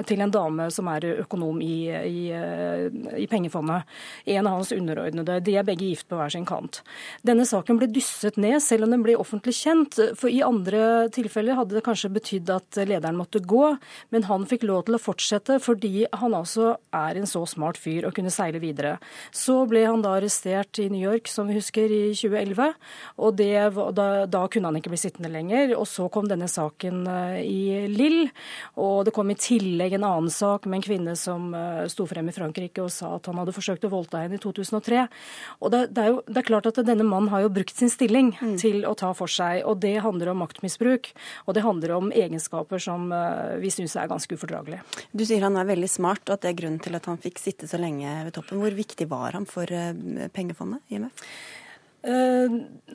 [0.06, 3.88] til en dame som er økonom i, i, i, pengefondet.
[4.28, 5.38] En av hans underordnede.
[5.44, 6.82] De er begge gift på hver sin kant.
[7.26, 9.98] Denne saken ble dysset ned, selv om den ble offentlig kjent.
[10.18, 13.74] For i andre tilfeller hadde det kanskje betydd at lederen måtte gå,
[14.14, 18.06] men han fikk lov til å fortsette fordi han altså er en så smart fyr
[18.08, 18.96] og kunne seile videre.
[19.34, 22.74] Så ble han da arrestert i New York, som vi husker, i 2011.
[23.24, 23.52] Og det,
[23.96, 25.74] da, da kunne han ikke bli sittende lenger.
[25.78, 28.28] Og så kom denne saken eh, i Lill,
[28.80, 32.28] og det kom i tillegg en annen sak med en kvinne som uh, sto frem
[32.28, 35.06] i Frankrike og sa at han hadde forsøkt å voldta henne i 2003.
[35.62, 37.92] Og det, det, er jo, det, er klart at denne mannen har jo brukt sin
[37.92, 38.56] stilling mm.
[38.60, 41.12] til å ta for seg, og det handler om maktmisbruk.
[41.46, 44.82] Og det handler om egenskaper som uh, vi syns er ganske ufordragelige.
[45.12, 47.40] Du sier han er veldig smart, og at det er grunnen til at han fikk
[47.42, 48.60] sitte så lenge ved toppen.
[48.62, 51.26] Hvor viktig var han for uh, pengefondet, IMF?
[52.02, 52.50] Eh,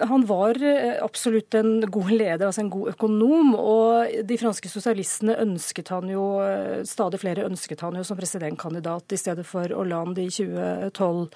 [0.08, 3.54] han var eh, absolutt en god leder, altså en god økonom.
[3.60, 9.14] Og de franske sosialistene ønsket han jo, eh, stadig flere ønsket han jo som presidentkandidat
[9.14, 11.28] i stedet for Hollande i 2012.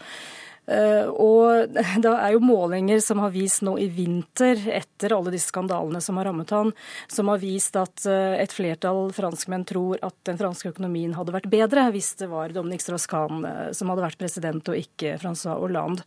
[0.68, 1.72] Eh, og
[2.04, 6.20] det er jo målinger som har vist nå i vinter, etter alle disse skandalene som
[6.20, 6.74] har rammet han,
[7.12, 11.50] som har vist at eh, et flertall franskmenn tror at den franske økonomien hadde vært
[11.52, 16.04] bedre hvis det var Dominique Strauss-Kahn eh, som hadde vært president, og ikke Francois Hollande.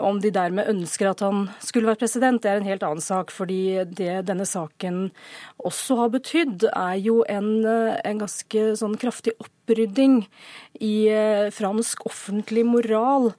[0.00, 3.30] Om de dermed ønsker at han skulle vært president, det er en helt annen sak.
[3.34, 5.10] fordi det denne saken
[5.60, 10.22] også har betydd, er jo en, en ganske sånn kraftig opprydding
[10.80, 10.94] i
[11.52, 13.32] fransk offentlig moral.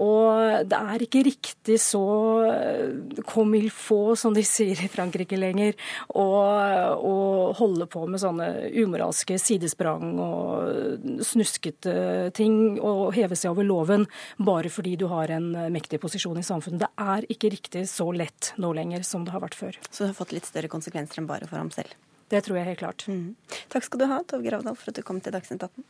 [0.00, 2.02] Og det er ikke riktig så
[3.28, 5.76] comme il faut, som de sier i Frankrike lenger,
[6.14, 6.26] å,
[6.94, 7.14] å
[7.58, 14.06] holde på med sånne umoralske sidesprang og snuskete ting og heve seg over loven
[14.38, 16.84] bare fordi du har en mektig posisjon i samfunnet.
[16.84, 19.78] Det er ikke riktig så lett nå lenger som det har vært før.
[19.90, 21.94] Så det har fått litt større konsekvenser enn bare for ham selv?
[22.32, 23.04] Det tror jeg helt klart.
[23.08, 23.36] Mm.
[23.72, 25.84] Takk skal du ha, Tove Gravdal, for at du kom til Dagsnytt 18.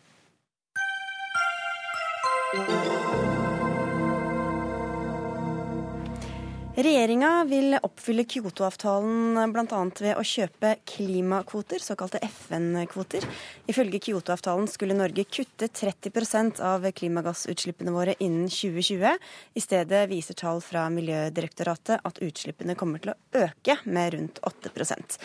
[6.75, 9.83] Regjeringa vil oppfylle Kyoto-avtalen bl.a.
[10.01, 13.23] ved å kjøpe klimakvoter, såkalte FN-kvoter.
[13.71, 19.23] Ifølge Kyoto-avtalen skulle Norge kutte 30% av klimagassutslippene våre innen 2020.
[19.55, 25.21] I stedet viser tall fra Miljødirektoratet at utslippene kommer til å øke med rundt 8%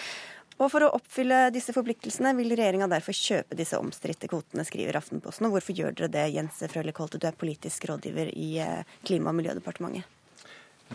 [0.60, 5.48] og For å oppfylle disse forpliktelsene vil regjeringa derfor kjøpe disse omstridte kvotene, skriver Aftenposten.
[5.48, 9.32] Og hvorfor gjør dere det, Jens Frølich Holte, du er politisk rådgiver i eh, Klima-
[9.32, 10.19] og miljødepartementet?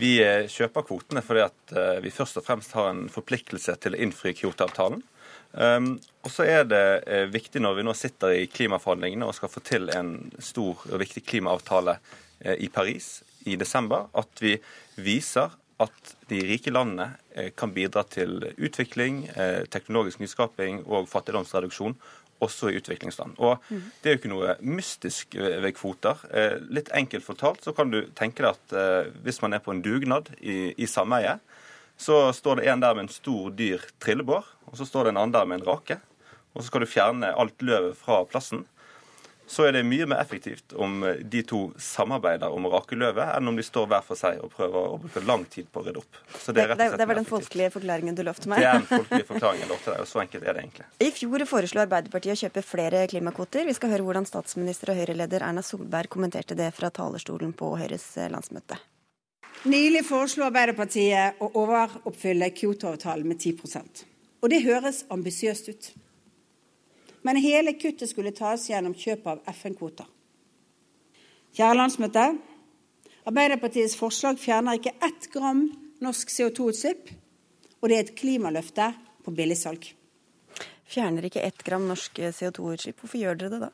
[0.01, 4.01] Vi eh, kjøper kvotene fordi at vi først og fremst har en forpliktelse til å
[4.07, 5.03] innfri Kyoto-avtalen.
[5.55, 9.53] Um, og så er det uh, viktig når vi nå sitter i klimaforhandlingene og skal
[9.53, 14.57] få til en stor og viktig klimaavtale uh, i Paris i desember, at vi
[14.99, 15.55] viser
[15.85, 17.07] at de rike landene
[17.39, 19.29] uh, kan bidra til utvikling,
[19.71, 21.95] teknologisk nyskaping og fattigdomsreduksjon
[22.45, 23.37] også i utviklingsland.
[23.39, 26.21] Og Det er jo ikke noe mystisk ved kvoter.
[26.31, 29.75] Eh, litt enkelt fortalt så kan du tenke deg at eh, hvis man er på
[29.75, 31.39] en dugnad i, i sameie,
[31.97, 35.23] så står det en der med en stor, dyr trillebår, og så står det en
[35.23, 35.99] annen der med en rake.
[36.55, 38.65] Og så skal du fjerne alt løvet fra plassen
[39.47, 43.25] så er det mye mer effektivt om eh, de to samarbeider om å rake løvet,
[43.37, 45.87] enn om de står hver for seg og prøver å bruke lang tid på å
[45.87, 46.21] rydde opp.
[46.41, 48.63] Så det, det, det var den folkelige forklaringen du lovte meg.
[48.63, 50.89] Det er den folkelige forklaringen jeg lovte deg, og så enkelt er det egentlig.
[51.05, 53.69] I fjor foreslo Arbeiderpartiet å kjøpe flere klimakvoter.
[53.69, 58.09] Vi skal høre hvordan statsminister og Høyre-leder Erna Solberg kommenterte det fra talerstolen på Høyres
[58.17, 58.81] eh, landsmøte.
[59.65, 64.03] Nylig foreslo Arbeiderpartiet å overoppfylle Kyoto-avtalen med 10%
[64.45, 65.93] Og det høres ambisiøst ut.
[67.25, 70.09] Men hele kuttet skulle tas gjennom kjøp av FN-kvoter.
[71.57, 72.25] Kjære landsmøte.
[73.25, 75.65] Arbeiderpartiets forslag fjerner ikke ett gram
[76.05, 77.13] norsk CO2-utslipp,
[77.81, 78.91] og det er et klimaløfte
[79.25, 79.87] på billigsalg.
[80.85, 83.01] Fjerner ikke ett gram norsk CO2-utslipp.
[83.01, 83.71] Hvorfor gjør dere det da?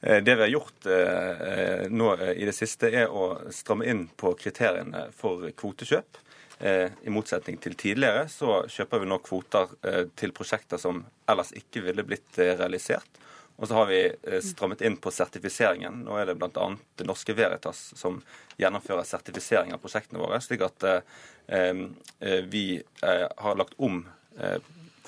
[0.00, 4.32] Eh, det vi har gjort eh, nå i det siste, er å stramme inn på
[4.40, 6.22] kriteriene for kvotekjøp.
[6.58, 11.52] Eh, I motsetning til tidligere så kjøper vi nå kvoter eh, til prosjekter som ellers
[11.56, 13.20] ikke ville blitt eh, realisert.
[13.56, 14.00] Og så har vi
[14.44, 16.02] strammet inn på sertifiseringen.
[16.04, 16.66] Nå er det bl.a.
[16.92, 18.18] Det Norske Veritas som
[18.60, 20.42] gjennomfører sertifisering av prosjektene våre.
[20.44, 20.84] slik at
[22.52, 22.64] vi
[23.00, 24.02] har lagt om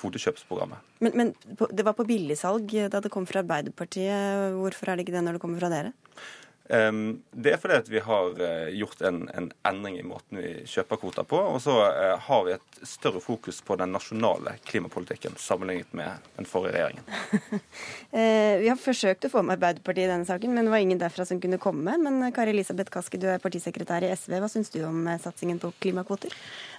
[0.01, 0.81] kvotekjøpsprogrammet.
[1.05, 1.35] Men, men,
[1.69, 4.57] det var på billigsalg da det kom fra Arbeiderpartiet.
[4.57, 5.93] Hvorfor er det ikke det når det kommer fra dere?
[6.69, 10.99] Det er fordi at vi har eh, gjort en, en, endring i måten vi kjøper
[11.01, 11.39] kvoter på.
[11.55, 16.49] Og så eh, har vi et større fokus på den nasjonale klimapolitikken sammenlignet med den
[16.49, 17.09] forrige regjeringen.
[18.09, 20.97] Eh, vi har forsøkt å få med Arbeiderpartiet i denne saken, men det var ingen
[20.97, 21.93] derfra som kunne komme.
[22.01, 24.33] Men Kari Elisabeth Kaski, du er partisekretær i SV.
[24.41, 26.33] Hva syns du om satsingen på klimakvoter?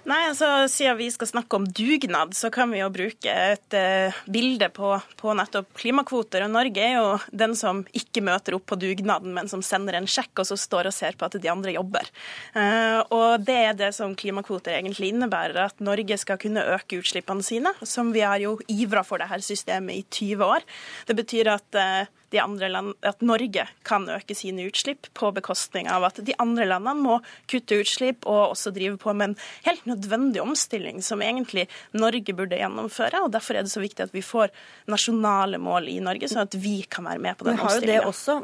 [0.09, 4.21] Nei, altså Siden vi skal snakke om dugnad, så kan vi jo bruke et uh,
[4.33, 6.45] bilde på, på, nettopp klimakvoter.
[6.47, 7.11] Og Norge er jo
[7.43, 10.89] den som ikke møter opp på dugnaden, men som sender en sjekk og så står
[10.89, 12.09] og ser på at de andre jobber.
[12.55, 17.45] Uh, og det er det som klimakvoter egentlig innebærer, at Norge skal kunne øke utslippene
[17.45, 20.65] sine, som vi har jo ivra for det her systemet i 20 år.
[21.05, 26.21] Det betyr at uh, land, at Norge kan øke sine utslipp på bekostning av at
[26.23, 27.19] de andre landene må
[27.51, 32.59] kutte utslipp og også drive på med en helt nødvendig omstilling som egentlig Norge burde
[32.59, 33.23] gjennomføre.
[33.23, 34.51] og Derfor er det så viktig at vi får
[34.87, 37.59] nasjonale mål i Norge, sånn at vi kan være med på den
[38.07, 38.39] også.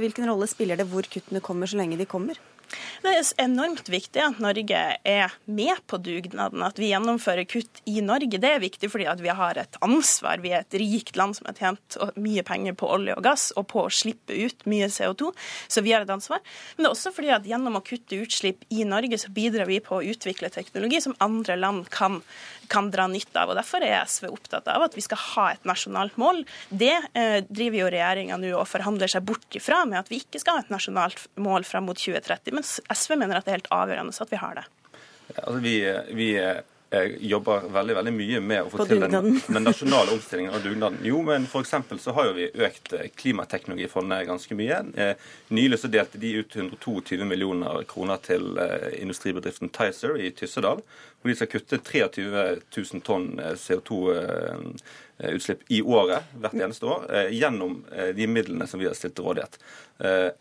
[0.00, 2.38] Hvilken rolle spiller det hvor kuttene kommer, så lenge de kommer?
[3.04, 8.00] Det er enormt viktig at Norge er med på dugnaden, at vi gjennomfører kutt i
[8.04, 8.40] Norge.
[8.40, 10.42] Det er viktig fordi vi har et ansvar.
[10.44, 13.68] Vi er et rikt land som har tjent mye penger på olje og gass og
[13.72, 15.30] på å slippe ut mye CO2,
[15.68, 16.42] så vi har et ansvar.
[16.74, 19.80] Men det er også fordi at gjennom å kutte utslipp i Norge, så bidrar vi
[19.84, 22.22] på å utvikle teknologi som andre land kan
[22.68, 23.52] kan dra nytte av.
[23.52, 26.42] og Derfor er SV opptatt av at vi skal ha et nasjonalt mål.
[26.68, 30.40] Det eh, driver jo regjeringa nå og forhandler seg bort ifra med at vi ikke
[30.42, 32.54] skal ha et nasjonalt mål fram mot 2030.
[32.56, 34.68] Men SV mener at det er helt avgjørende at vi har det.
[35.34, 35.74] Altså, vi,
[36.16, 36.30] vi
[36.94, 39.14] jeg jobber veldig veldig mye med å få til den,
[39.56, 41.00] den, nasjonale omstillingen av dugnaden.
[41.06, 44.80] Jo, men for så har jo vi økt eh, Klimateknologifondet ganske mye.
[44.94, 50.84] Eh, nylig så delte de ut 122 millioner kroner til eh, industribedriften Tizer i Tyssedal.
[50.84, 52.44] Hvor de skal kutte 23
[52.76, 54.00] 000 tonn CO2
[55.18, 57.76] utslipp i året hvert eneste år gjennom
[58.16, 59.60] de midlene som vi har stilt til rådighet.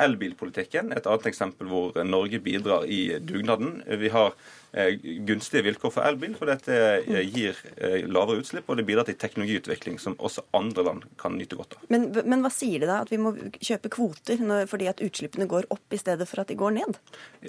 [0.01, 3.83] Elbilpolitikken er et annet eksempel hvor Norge bidrar i dugnaden.
[4.01, 4.62] Vi har Eh,
[5.27, 9.17] gunstige vilkår for elbil, for dette eh, gir eh, lavere utslipp, og det bidrar til
[9.21, 11.83] teknologiutvikling som også andre land kan nyte godt av.
[11.93, 15.47] Men, men hva sier det da, at vi må kjøpe kvoter når, fordi at utslippene
[15.51, 16.97] går opp i stedet for at de går ned?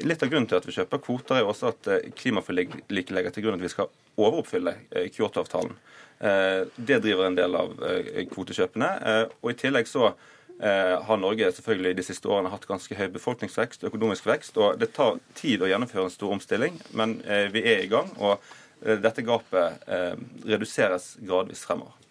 [0.04, 3.56] Litt av grunnen til at vi kjøper kvoter, er også at klimaforliket legger til grunn
[3.56, 3.88] at vi skal
[4.20, 4.76] overoppfylle
[5.14, 5.74] Kyoto-avtalen.
[6.20, 7.72] Det driver en del av
[8.30, 8.90] kvotekjøpene.
[9.42, 13.84] Og i tillegg så Eh, har Norge selvfølgelig de siste årene hatt ganske høy befolkningsvekst,
[13.88, 14.56] økonomisk vekst.
[14.56, 18.12] og Det tar tid å gjennomføre en stor omstilling, men eh, vi er i gang.
[18.18, 18.38] og
[18.84, 19.84] eh, dette gapet
[20.46, 22.03] reduseres gradvis fremover.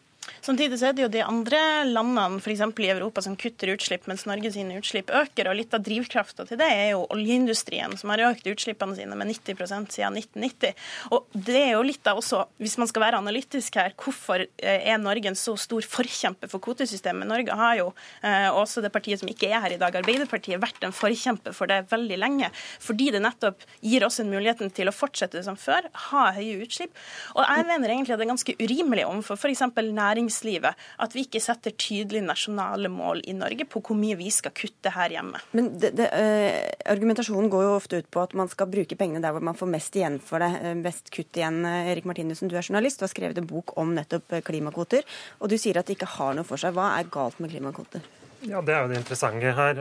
[0.43, 2.61] Samtidig så er det jo de andre landene f.eks.
[2.83, 5.47] i Europa som kutter utslipp, mens Norge sine utslipp øker.
[5.47, 9.31] og Litt av drivkrafta til det er jo oljeindustrien, som har økt utslippene sine med
[9.31, 10.81] 90% siden 1990.
[11.15, 14.89] Og det er jo litt av også, hvis man skal være analytisk her, hvorfor eh,
[14.91, 17.29] er Norge en så stor forkjemper for kvotesystemet?
[17.29, 17.87] Norge har jo,
[18.27, 21.71] eh, også det partiet som ikke er her i dag, Arbeiderpartiet, vært en forkjemper for
[21.71, 22.51] det veldig lenge.
[22.83, 26.91] Fordi det nettopp gir oss en muligheten til å fortsette som før, ha høye utslipp.
[27.37, 29.63] Og jeg mener egentlig at det er ganske urimelig overfor f.eks.
[29.87, 34.29] nærings næringslivet at vi ikke setter tydelige nasjonale mål i Norge på hvor mye vi
[34.31, 35.39] skal kutte her hjemme.
[35.53, 39.21] Men det, det, uh, Argumentasjonen går jo ofte ut på at man skal bruke pengene
[39.21, 40.51] der hvor man får mest igjen for det.
[40.63, 41.63] Uh, best kutt igjen.
[41.65, 45.05] Uh, Erik Martinussen, du er journalist og har skrevet en bok om nettopp klimakvoter.
[45.41, 46.75] Og du sier at det ikke har noe for seg.
[46.75, 48.03] Hva er galt med klimakvoter?
[48.43, 49.77] Ja, Det er jo det interessante her.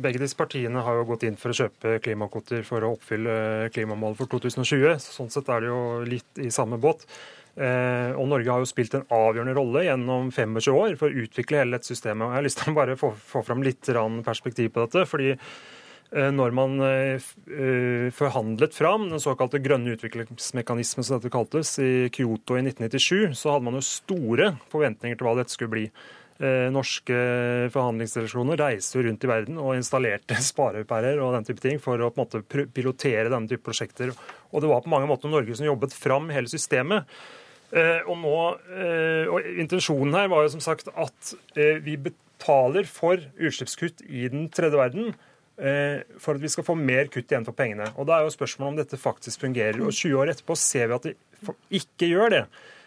[0.00, 4.16] Begge disse partiene har jo gått inn for å kjøpe klimakvoter for å oppfylle klimamålet
[4.22, 4.96] for 2020.
[5.04, 7.04] Sånn sett er det jo litt i samme båt.
[7.52, 11.60] Eh, og Norge har jo spilt en avgjørende rolle gjennom 25 år for å utvikle
[11.60, 12.24] hele dette systemet.
[12.24, 13.92] Og jeg har lyst til å bare få, få fram litt
[14.24, 15.04] perspektiv på dette.
[15.08, 22.08] fordi eh, når man eh, forhandlet fram den såkalte grønne utviklingsmekanismen, som dette kaltes, i
[22.08, 25.86] Kyoto i 1997, så hadde man jo store forventninger til hva dette skulle bli.
[26.72, 27.14] Norske
[27.70, 32.18] forhandlingsdelegasjoner reiste rundt i verden og installerte sparepærer og den type ting for å på
[32.18, 34.10] en måte pilotere denne type prosjekter.
[34.50, 37.06] Og det var på mange måter Norge som jobbet fram hele systemet.
[37.72, 38.38] Eh, og, nå,
[38.76, 44.26] eh, og Intensjonen her var jo som sagt at eh, vi betaler for utslippskutt i
[44.32, 45.14] den tredje verden
[45.62, 47.84] for at vi skal få mer kutt igjen for pengene.
[48.00, 49.76] Og Da er jo spørsmålet om dette faktisk fungerer.
[49.84, 51.12] Og 20 år etterpå ser vi at det
[51.78, 52.40] ikke gjør det.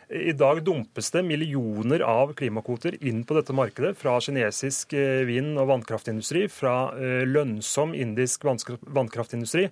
[0.10, 5.58] I dag dumpes det millioner av klimakvoter inn på dette markedet fra kinesisk eh, vind-
[5.58, 9.66] og vannkraftindustri, fra eh, lønnsom indisk vannkraftindustri.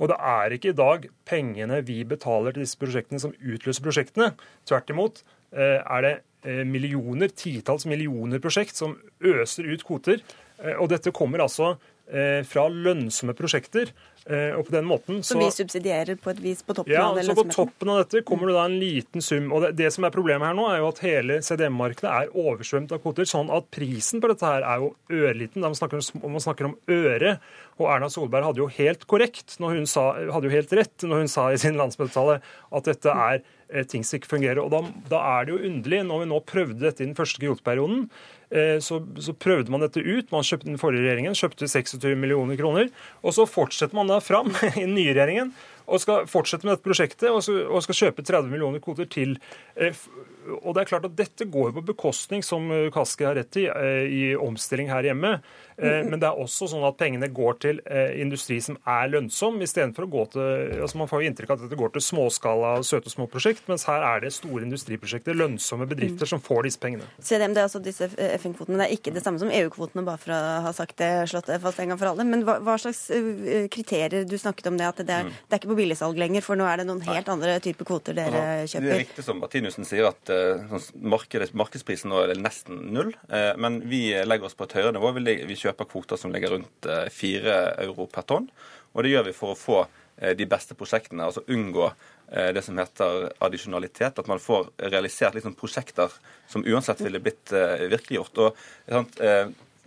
[0.00, 4.30] Og det er ikke i dag pengene vi betaler til disse prosjektene som utløser prosjektene.
[4.64, 5.20] Tvert imot
[5.52, 6.14] eh, er det
[6.68, 10.18] millioner, titalls millioner prosjekt som øser ut kvoter.
[10.76, 11.70] Og dette kommer altså
[12.04, 13.88] fra lønnsomme prosjekter
[14.24, 17.02] Eh, og på den måten så, Som vi subsidierer på et vis på toppen ja,
[17.10, 17.26] av det?
[17.26, 19.50] Ja, så på toppen av dette kommer det da en liten sum.
[19.52, 22.94] Og det, det som er problemet her nå, er jo at hele CDM-markedet er oversvømt
[22.96, 23.28] av kvoter.
[23.28, 25.60] Sånn at prisen på dette her er jo ørliten.
[25.60, 27.34] Man snakker, man snakker om øre.
[27.76, 31.26] Og Erna Solberg hadde jo helt korrekt, når hun sa, hadde jo helt rett når
[31.26, 32.38] hun sa i sin landsmøtetale
[32.78, 34.62] at dette er eh, ting som ikke fungerer.
[34.64, 34.80] Og da,
[35.10, 38.33] da, er det jo underlig, når vi nå prøvde dette i den første Eh,
[38.84, 40.28] så, så, prøvde man dette ut.
[40.30, 42.90] Man kjøpte Den forrige regjeringen kjøpte 26 millioner kroner.
[43.24, 46.86] Og så fortsetter man da fram i den nye regjeringen og skal fortsette med dette
[46.86, 49.36] prosjektet og skal, og skal kjøpe 30 millioner kvoter til.
[49.76, 49.96] Eh,
[50.62, 54.04] og det er klart at Dette går på bekostning, som Kaski har rett i, eh,
[54.08, 55.36] i omstilling her hjemme.
[55.76, 57.80] Eh, men det er også sånn at pengene går til
[58.20, 61.64] industri som er lønnsom, istedenfor å gå til altså Man får jo inntrykk av at
[61.66, 66.28] dette går til småskala søte små prosjekt, mens her er det store industriprosjekter, lønnsomme bedrifter,
[66.28, 67.06] som får disse pengene.
[67.18, 68.78] CDM, det er altså disse FN-kvotene.
[68.80, 71.60] Det er ikke det samme som EU-kvotene, bare for å ha sagt det, slått det
[71.64, 72.26] fast en gang for alle.
[72.28, 73.06] Men hva, hva slags
[73.74, 74.88] kriterier du snakket om det?
[74.90, 77.30] At det er, det er ikke på billigsalg lenger, for nå er det noen helt
[77.32, 78.88] andre typer kvoter dere kjøper.
[78.88, 83.14] Det er riktig som Martinussen sier, at uh, markedsprisen nå er nesten null.
[83.60, 85.10] Men vi legger oss på et høyere nivå.
[85.16, 88.48] Vi, vi kjøper kvoter som ligger rundt fire uh, euro per tonn.
[88.94, 89.84] Og det gjør vi for å få
[90.14, 91.88] de beste prosjektene, altså unngå
[92.54, 94.20] det som heter addisjonalitet.
[94.22, 96.14] At man får realisert liksom, prosjekter
[96.46, 98.38] som uansett ville blitt virkeliggjort.
[98.44, 98.60] Og,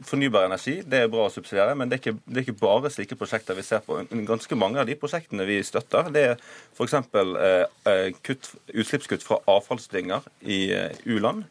[0.06, 2.92] Fornybar energi det er bra å subsidiere, men det er, ikke, det er, ikke, bare
[2.94, 3.98] slike prosjekter vi ser på.
[4.28, 6.36] Ganske mange av de prosjektene vi støtter, det er
[6.78, 6.94] f.eks.
[6.94, 8.36] Eh, eh
[8.78, 11.48] utslippskutt fra avfallsdynger i eh, u-land.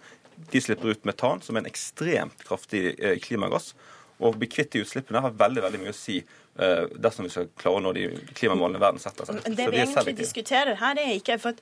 [0.53, 3.73] De slipper ut metan, som er en ekstremt kraftig eh, klimagass.
[4.19, 7.51] Å bli kvitt de utslippene har veldig veldig mye å si uh, dersom vi skal
[7.59, 8.07] klare å nå de
[8.39, 9.43] klimamålene verden setter seg.
[9.45, 11.61] Det vi egentlig diskuterer her, er ikke for at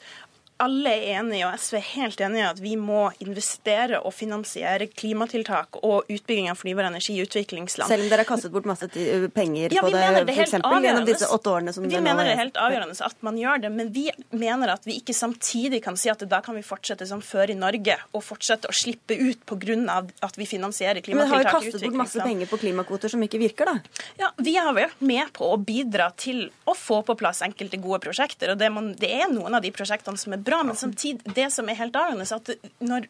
[0.63, 4.87] alle er enige, og SV er helt enig i at vi må investere og finansiere
[4.87, 7.91] klimatiltak og utbygging av fornybar energi i utviklingsland.
[7.91, 8.87] Selv om dere har kastet bort masse
[9.35, 10.55] penger ja, på det, det f.eks.
[10.55, 13.73] gjennom disse åtte årene som Vi mener det er helt avgjørende at man gjør det,
[13.75, 17.23] men vi mener at vi ikke samtidig kan si at da kan vi fortsette som
[17.25, 19.99] før i Norge, og fortsette å slippe ut pga.
[20.23, 21.19] at vi finansierer klimatiltak i utviklingsland.
[21.19, 24.03] Men dere har jo kastet bort masse penger på klimakvoter som ikke virker, da?
[24.23, 28.01] Ja, vi har vært med på å bidra til å få på plass enkelte gode
[28.07, 31.35] prosjekter, og det, man, det er noen av de prosjektene som er bra, men samtidig,
[31.37, 33.09] det som er helt avgjørende, er at når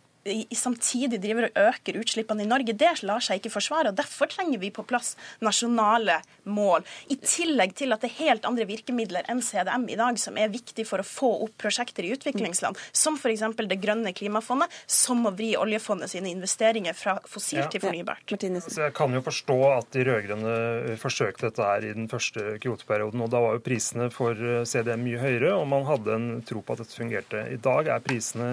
[0.57, 2.73] samtidig driver og øker utslippene i Norge.
[2.73, 3.93] Det lar seg ikke forsvare.
[3.93, 5.15] og Derfor trenger vi på plass
[5.45, 6.85] nasjonale mål.
[7.13, 10.53] I tillegg til at det er helt andre virkemidler enn CDM i dag som er
[10.53, 13.45] viktig for å få opp prosjekter i utviklingsland, som f.eks.
[13.61, 17.71] det grønne klimafondet, som å vri oljefondet sine investeringer fra fossilt ja.
[17.73, 18.25] til fornybart.
[18.35, 23.23] Altså, jeg kan jo forstå at de rød-grønne forsøkte dette her i den første kvoteperioden,
[23.25, 26.63] og da var jo prisene for eh, CDM mye høyere, og man hadde en tro
[26.65, 27.45] på at dette fungerte.
[27.53, 28.49] I dag er prisene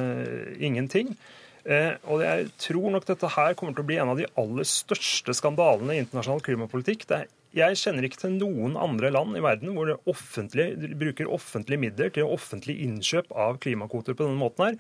[0.60, 1.16] ingenting.
[1.66, 4.68] Eh, og jeg tror nok dette her kommer til å bli en av de aller
[4.68, 7.06] største skandalene i internasjonal klimapolitikk.
[7.14, 11.84] Er, jeg kjenner ikke til noen andre land i verden hvor det offentlige bruker offentlige
[11.84, 14.80] midler til offentlig innkjøp av klimakvoter på denne måten her.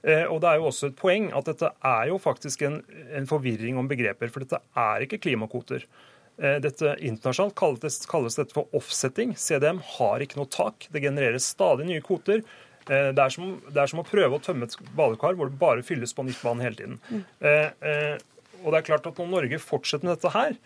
[0.00, 2.80] Eh, og det er jo også et poeng at dette er jo faktisk en,
[3.16, 5.84] en forvirring om begreper, for dette er ikke klimakvoter.
[6.40, 9.34] Eh, dette Internasjonalt kalles, kalles dette for offsetting.
[9.36, 10.86] CDM har ikke noe tak.
[10.92, 12.44] Det genereres stadig nye kvoter.
[12.88, 15.60] Eh, det er, som, det er, som, å prøve å tømme et badekar hvor det
[15.60, 17.00] bare fylles på nytt vann hele tiden.
[17.10, 17.24] Mm.
[17.50, 20.56] Eh, eh, og det er klart at Når Norge fortsetter med dette her,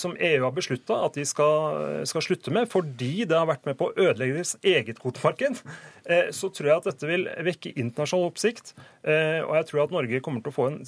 [0.00, 3.76] som EU har beslutta at de skal, skal, slutte med, fordi det har vært med
[3.78, 5.60] på å ødelegge deres eget kvotemarked,
[6.08, 8.72] eh, så tror jeg at dette vil vekke internasjonal oppsikt.
[9.02, 10.80] Eh, og jeg tror at Norge kommer til å få en,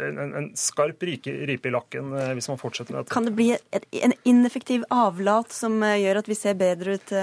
[0.00, 3.14] en, en skarp ripe i lakken hvis man fortsetter med dette.
[3.14, 7.14] Kan det bli et, en ineffektiv avlat som gjør at vi ser bedre ut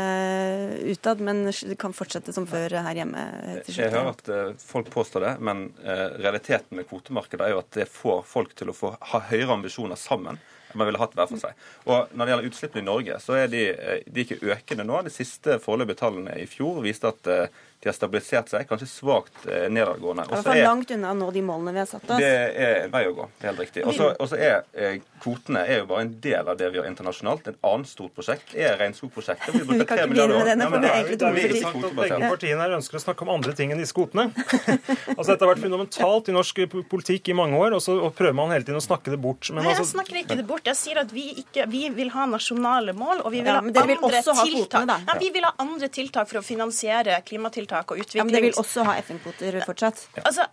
[0.91, 1.43] utad, men
[1.79, 3.25] kan fortsette som før her hjemme?
[3.65, 5.67] Jeg hører at folk påstår det, men
[6.21, 9.99] realiteten med kvotemarkedet er jo at det får folk til å få ha høyere ambisjoner
[9.99, 10.39] sammen
[10.77, 11.65] man ville hatt hver for seg.
[11.87, 14.87] Og Når det gjelder utslippene i Norge, så er de, eh, de er ikke økende
[14.87, 15.01] nå.
[15.05, 19.47] De siste foreløpige tallene i fjor viste at eh, de har stabilisert seg, kanskje svakt
[19.49, 20.27] eh, nedadgående.
[20.29, 22.19] Det er langt unna å nå de målene vi har satt oss.
[22.21, 23.25] Det er en vei å gå.
[23.39, 23.85] det er helt riktig.
[23.89, 27.49] Og så er eh, kvotene er jo bare en del av det vi har internasjonalt.
[27.49, 29.55] Et annet stort prosjekt er regnskogprosjektet.
[29.55, 30.55] Vi, vi kan ikke begynne med det.
[30.61, 31.95] Nå det er egentlig to minutter.
[31.97, 34.27] Begge partiene her ønsker å snakke om andre ting enn disse kvotene.
[35.17, 36.61] altså Dette har vært fundamentalt i norsk
[36.93, 39.49] politikk i mange år, og så prøver man hele tiden å snakke det bort.
[39.49, 39.95] Men Nei, jeg altså...
[39.95, 40.69] snakker ikke det bort.
[40.69, 43.65] Jeg sier at vi, ikke, vi vil ha nasjonale mål, og vi vil ja, ha
[43.65, 44.45] andre vil tiltak.
[44.51, 48.19] Kvotene, ja, vi vil ha andre tiltak for å finansiere klimatiltak og utvikling.
[48.19, 50.03] Ja, men det vil også ha FN-kvoter fortsatt?
[50.21, 50.47] Altså,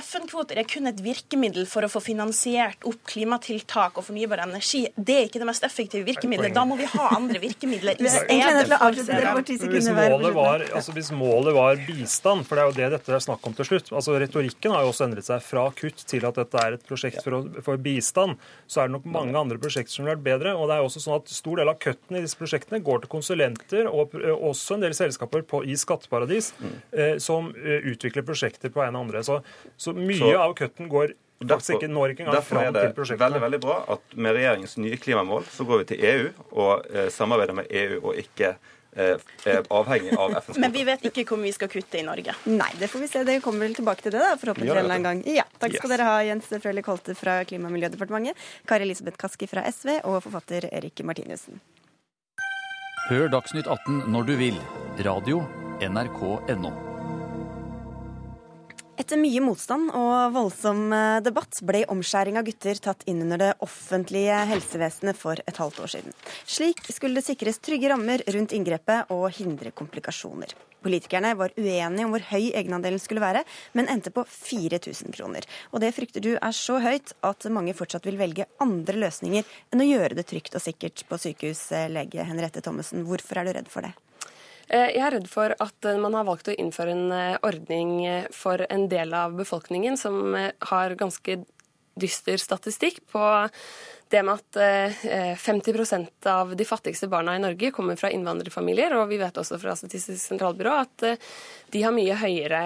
[0.00, 4.84] FN-kvoter er kun et virkemiddel for å få finansiert opp klimatiltak og fornybar energi.
[4.96, 6.54] Det er ikke det mest effektive virkemidlet.
[6.56, 8.66] Da må vi ha andre virkemidler i stedet.
[9.72, 13.24] Hvis målet, var, altså, hvis målet var bistand, for det er jo det dette er
[13.24, 16.38] snakk om til slutt altså Retorikken har jo også endret seg fra kutt til at
[16.38, 18.38] dette er et prosjekt for, for bistand.
[18.70, 20.54] Så er det nok mange andre prosjekter som ville vært bedre.
[20.56, 23.02] og det er jo også sånn at Stor del av kuttene i disse prosjektene går
[23.02, 26.52] til konsulenter og også en del selskaper på, i skatteparadis.
[26.92, 29.22] Eh, som eh, utvikler prosjekter på en og andre.
[29.26, 29.40] Så,
[29.76, 33.24] så mye så, av kutten går faktisk ikke, når ikke engang fram til prosjektene.
[33.24, 37.08] Veldig, veldig bra at med regjeringens nye klimamål så går vi til EU og eh,
[37.14, 38.54] samarbeider med EU og ikke
[38.92, 39.22] er
[39.72, 42.34] avhengig av FNs Men vi vet ikke hvor vi skal kutte i Norge.
[42.44, 43.22] Nei, det får vi se.
[43.24, 45.22] Det kommer vel tilbake til det, da, forhåpentligvis en eller annen gang.
[45.40, 45.94] Ja, Takk skal yes.
[45.94, 50.20] dere ha, Jens Frølich Holte fra Klima- og miljødepartementet, Kari Elisabeth Kaski fra SV og
[50.26, 51.64] forfatter Erik Martinussen.
[53.08, 54.62] Hør Dagsnytt 18 når du vil.
[55.02, 55.40] Radio
[55.88, 56.72] NRK.no.
[59.02, 63.48] Etter mye motstand og voldsom eh, debatt ble omskjæring av gutter tatt inn under det
[63.64, 66.14] offentlige helsevesenet for et halvt år siden.
[66.44, 70.52] Slik skulle det sikres trygge rammer rundt inngrepet og hindre komplikasjoner.
[70.84, 73.42] Politikerne var uenige om hvor høy egenandelen skulle være,
[73.78, 75.46] men endte på 4000 kroner.
[75.72, 79.82] Og det frykter du er så høyt at mange fortsatt vil velge andre løsninger enn
[79.82, 83.06] å gjøre det trygt og sikkert på sykehus, lege Henriette Thommessen.
[83.08, 83.94] Hvorfor er du redd for det?
[84.72, 87.10] Jeg er redd for at man har valgt å innføre en
[87.44, 87.90] ordning
[88.32, 91.42] for en del av befolkningen som har ganske
[92.00, 93.20] dyster statistikk på
[94.12, 98.92] det med at 50 eh, av de fattigste barna i Norge kommer fra innvandrerfamilier.
[99.00, 101.30] Og vi vet også fra Statistisk sentralbyrå at eh,
[101.72, 102.62] de har mye høyere,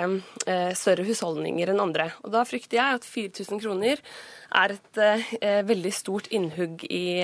[0.47, 2.11] eh, større husholdninger enn andre.
[2.27, 4.03] Og da frykter jeg at 4000 kroner
[4.57, 4.99] er et
[5.67, 7.21] veldig stort innhugg i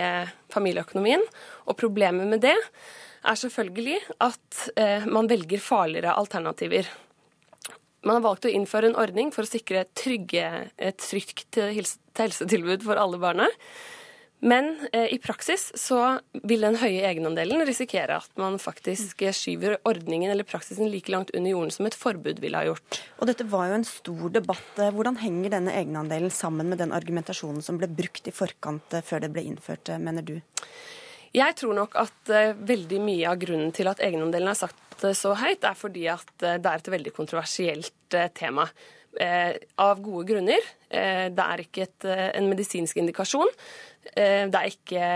[0.53, 1.23] familieøkonomien.
[1.71, 2.57] Og problemet med det
[3.23, 4.61] er selvfølgelig at
[5.07, 6.89] man velger farligere alternativer.
[8.03, 11.59] Man har valgt å innføre en ordning for å sikre trygge, et trygt
[12.19, 13.47] helsetilbud for alle barna.
[14.43, 20.33] Men eh, i praksis så vil den høye egenandelen risikere at man faktisk skyver ordningen
[20.33, 22.99] eller praksisen like langt under jorden som et forbud ville ha gjort.
[23.23, 24.73] Og dette var jo en stor debatt.
[24.83, 29.23] Hvordan henger denne egenandelen sammen med den argumentasjonen som ble brukt i forkant eh, før
[29.23, 30.35] det ble innført, eh, mener du?
[31.33, 35.13] Jeg tror nok at uh, veldig mye av grunnen til at egenandelen er satt uh,
[35.17, 38.69] så høyt, er fordi at uh, det er et veldig kontroversielt tema.
[39.77, 40.63] av gode grunner.
[40.89, 43.51] det er ikke et, en medisinsk indikasjon.
[44.03, 45.11] Eh, det er ikke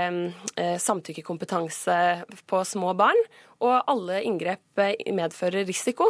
[0.62, 1.96] eh, samtykkekompetanse
[2.46, 3.18] på små barn,
[3.58, 6.06] og alle inngrep eh, medfører risiko.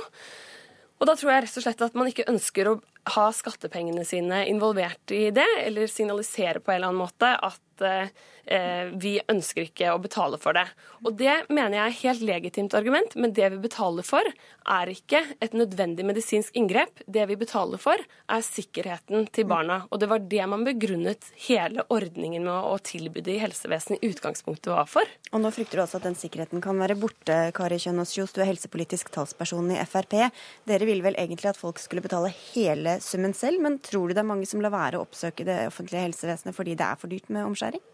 [0.96, 2.78] Og da tror jeg rett og slett at man ikke ønsker å
[3.16, 8.90] ha skattepengene sine involvert i det, eller signalisere på en eller annen måte at eh,
[8.94, 10.66] vi ønsker ikke å betale for det.
[11.04, 14.26] Og det mener jeg er helt legitimt argument, men det vi betaler for,
[14.66, 17.02] er ikke et nødvendig medisinsk inngrep.
[17.06, 19.82] Det vi betaler for, er sikkerheten til barna.
[19.90, 24.10] Og det var det man begrunnet hele ordningen med å tilby det i helsevesenet i
[24.10, 25.06] utgangspunktet var for.
[25.32, 28.34] Og nå frykter du altså at den sikkerheten kan være borte, Kari Kjønaas Kjos.
[28.34, 30.18] Du er helsepolitisk talsperson i Frp.
[30.66, 34.22] Dere ville vel egentlig at folk skulle betale hele summen selv, men tror du det
[34.24, 37.30] er mange som lar være å oppsøke det offentlige helsevesenet fordi det er for dyrt
[37.32, 37.65] med omskjæring?
[37.66, 37.84] Omskjæring?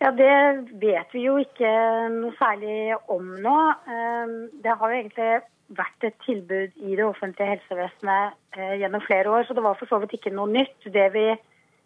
[0.00, 1.70] Ja, Det vet vi jo ikke
[2.14, 3.58] noe særlig om nå.
[3.90, 9.28] Ehm, det har jo egentlig vært et tilbud i det offentlige helsevesenet eh, gjennom flere
[9.30, 10.86] år, så det var for så vidt ikke noe nytt.
[10.86, 11.34] Det vi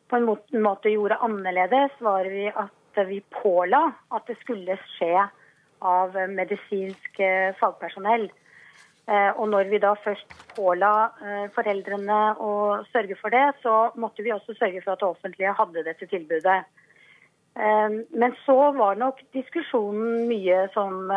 [0.08, 0.28] på en
[0.62, 5.24] måte gjorde annerledes, var at vi påla at det skulle skje
[5.80, 8.28] av medisinsk eh, fagpersonell.
[9.10, 10.92] Eh, og når vi da først påla
[11.26, 12.52] eh, foreldrene å
[12.92, 16.60] sørge for det, så måtte vi også sørge for at det offentlige hadde dette tilbudet.
[17.58, 21.10] Eh, men så var nok diskusjonen mye som,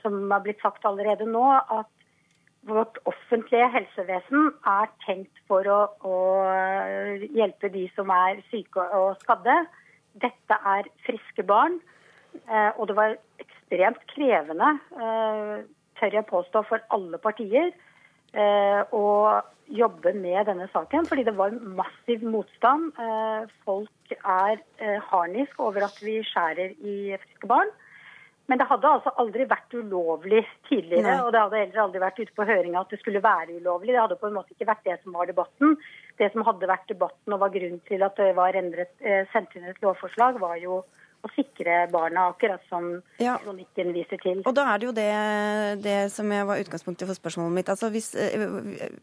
[0.00, 1.90] som har blitt sagt allerede nå, at
[2.68, 6.16] vårt offentlige helsevesen er tenkt for å, å
[7.36, 9.58] hjelpe de som er syke og skadde.
[10.20, 11.78] Dette er friske barn,
[12.76, 14.74] og det var ekstremt krevende
[16.00, 19.04] tør jeg påstå, for alle partier eh, å
[19.70, 21.06] jobbe med denne saken.
[21.10, 22.90] Fordi det var massiv motstand.
[22.98, 27.70] Eh, folk er eh, harnisk over at vi skjærer i friske barn.
[28.50, 31.06] Men det hadde altså aldri vært ulovlig tidligere.
[31.06, 31.18] Nei.
[31.22, 33.92] Og det hadde heller aldri vært ute på høringa at det skulle være ulovlig.
[33.94, 35.76] Det hadde på en måte ikke vært det som var debatten.
[36.18, 38.90] Det som hadde vært debatten og var grunnen til at det var endret,
[39.30, 40.80] sendt inn et lovforslag, var jo
[41.20, 42.86] å sikre barna, akkurat som
[43.20, 43.36] ja.
[43.42, 44.42] kronikken viser til.
[44.48, 45.08] Og da er det jo det,
[45.84, 47.72] det som var utgangspunktet for spørsmålet mitt.
[47.72, 48.46] Altså, hvis, eh,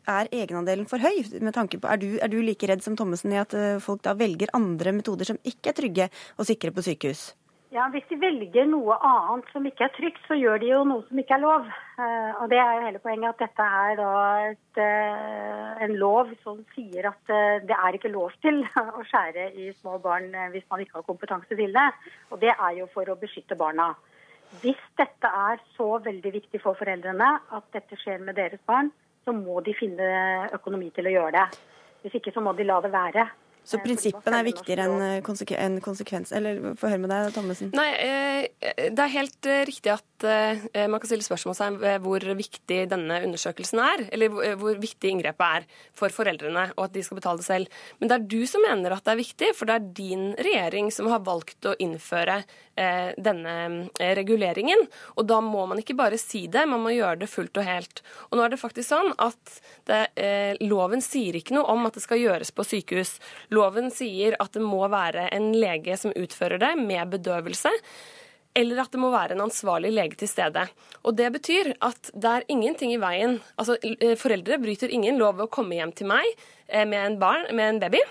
[0.09, 1.17] er egenandelen for høy?
[1.37, 4.03] med tanke på, er du, er du like redd som Thommessen i at eh, folk
[4.05, 7.29] da velger andre metoder som ikke er trygge og sikre på sykehus?
[7.77, 11.03] Ja, Hvis de velger noe annet som ikke er trygt, så gjør de jo noe
[11.05, 11.67] som ikke er lov.
[11.99, 14.13] Uh, og Det er jo hele poenget at dette er da
[14.47, 18.63] et, uh, en lov som sier at uh, det er ikke lov til
[18.97, 21.87] å skjære i små barn hvis man ikke har kompetanse til det.
[22.33, 23.91] Og det er jo for å beskytte barna.
[24.63, 28.89] Hvis dette er så veldig viktig for foreldrene at dette skjer med deres barn,
[29.21, 31.65] så må de finne økonomi til å gjøre det.
[32.01, 33.29] Hvis ikke så må de la det være.
[33.67, 36.31] Så prinsippene er viktigere enn konsekvens, en konsekvens?
[36.35, 37.73] Eller få høre med deg, Thommessen.
[37.75, 40.03] Nei, eh, det er helt eh, riktig at
[40.89, 44.01] man kan stille spørsmål ved hvor viktig denne undersøkelsen er.
[44.15, 47.75] Eller hvor viktig inngrepet er for foreldrene, og at de skal betale det selv.
[47.99, 50.89] Men det er du som mener at det er viktig, for det er din regjering
[50.95, 52.39] som har valgt å innføre
[53.17, 53.53] denne
[54.17, 54.83] reguleringen.
[55.21, 58.01] Og da må man ikke bare si det, man må gjøre det fullt og helt.
[58.31, 62.03] Og nå er det faktisk sånn at det, loven sier ikke noe om at det
[62.03, 63.15] skal gjøres på sykehus.
[63.55, 67.71] Loven sier at det må være en lege som utfører det, med bedøvelse
[68.57, 70.65] eller at det må være en ansvarlig lege til stede.
[71.05, 75.37] Og Det betyr at det er ingenting i veien Altså, eh, Foreldre bryter ingen lov
[75.37, 76.25] ved å komme hjem til meg
[76.67, 78.01] eh, med en, barn, med en baby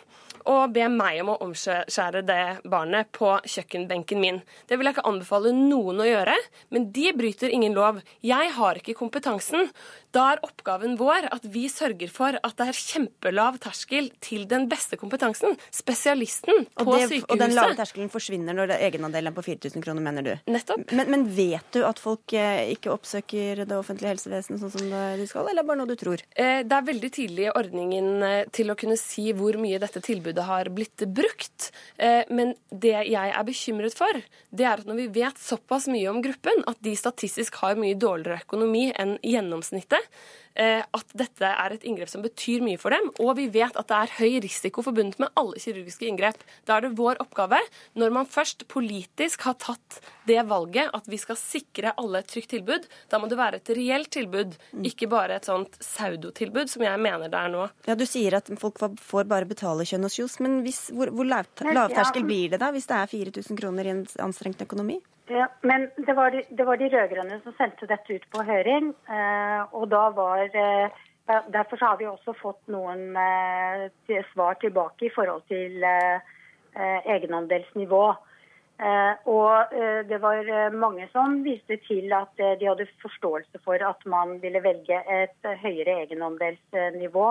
[0.47, 2.41] og be meg om å omskjære det
[2.71, 4.41] barnet på kjøkkenbenken min.
[4.69, 6.37] Det vil jeg ikke anbefale noen å gjøre,
[6.75, 8.01] men de bryter ingen lov.
[8.25, 9.71] Jeg har ikke kompetansen.
[10.15, 14.65] Da er oppgaven vår at vi sørger for at det er kjempelav terskel til den
[14.71, 15.59] beste kompetansen.
[15.75, 17.31] Spesialisten på og det, sykehuset.
[17.35, 20.33] Og den lave terskelen forsvinner når egenandelen er på 4000 kroner, mener du?
[20.51, 20.87] Nettopp.
[20.97, 24.89] Men, men vet du at folk eh, ikke oppsøker det offentlige helsevesenet sånn som
[25.21, 26.23] de skal, eller er det bare noe du tror?
[26.33, 30.01] Eh, Det er veldig tidlig i ordningen eh, til å kunne si hvor mye dette
[30.05, 31.71] tilbudet har blitt brukt.
[31.99, 34.13] Eh, Men det jeg er bekymret for,
[34.51, 37.95] det er at når vi vet såpass mye om gruppen, at de statistisk har mye
[37.95, 40.03] dårligere økonomi enn gjennomsnittet,
[40.57, 43.97] at dette er et inngrep som betyr mye for dem, og vi vet at det
[43.97, 46.39] er høy risiko forbundet med alle kirurgiske inngrep.
[46.65, 47.59] Da er det vår oppgave,
[47.95, 52.51] når man først politisk har tatt det valget at vi skal sikre alle et trygt
[52.55, 56.99] tilbud, da må det være et reelt tilbud, ikke bare et sånt pseudotilbud som jeg
[57.05, 57.69] mener det er nå.
[57.87, 61.11] Ja, Du sier at folk får- får bare betale kjønn og kjos, men hvis, hvor,
[61.13, 65.01] hvor lavterskel blir det da, hvis det er 4000 kroner i en anstrengt økonomi?
[65.29, 68.93] Ja, men det var de, det var de rød-grønne som sendte dette ut på høring.
[69.11, 71.03] Eh, og da var eh,
[71.51, 75.83] Derfor har vi også fått noen eh, svar tilbake i forhold til
[76.77, 78.03] egenandelsnivå.
[79.33, 79.75] Og
[80.07, 85.01] det var mange som viste til at de hadde forståelse for at man ville velge
[85.17, 87.27] et høyere egenandelsnivå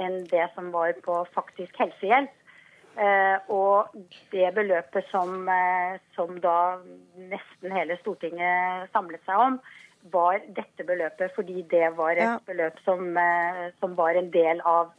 [0.00, 2.32] enn det som var på faktisk helsehjelp.
[2.94, 3.90] Eh, og
[4.30, 6.78] det beløpet som, eh, som da
[7.18, 9.56] nesten hele Stortinget samlet seg om,
[10.12, 12.38] var dette beløpet fordi det var et Ja.
[12.46, 14.92] beløp som, eh, som var en del av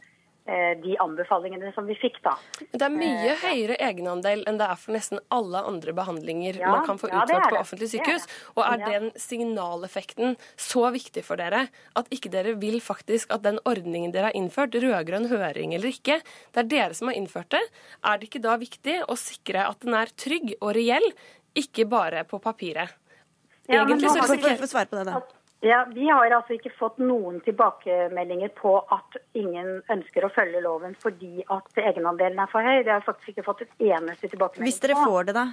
[0.82, 2.36] de anbefalingene som vi fikk da.
[2.60, 6.70] Men det er mye høyere egenandel enn det er for nesten alle andre behandlinger Ja,
[6.70, 8.26] man kan få utført ja, på offentlig sykehus.
[8.26, 8.52] Det er det.
[8.54, 8.90] Og er Ja.
[8.92, 11.66] den signaleffekten så viktig for dere
[11.98, 16.20] at ikke dere vil faktisk at den ordningen dere har innført, rød-grønn høring eller ikke,
[16.54, 17.62] det er dere som har innført det,
[18.04, 21.10] er det ikke da viktig å sikre at den er trygg og reell,
[21.56, 22.94] ikke bare på papiret?
[23.66, 25.20] Ja, Egentlig men, så så, så, så, så, så, så, på det, da.
[25.64, 30.96] Ja, Vi har altså ikke fått noen tilbakemeldinger på at ingen ønsker å følge loven
[31.00, 32.82] fordi at egenandelen er for høy.
[32.84, 35.46] Det har jeg faktisk ikke fått et eneste tilbakemelding Hvis dere får det, da?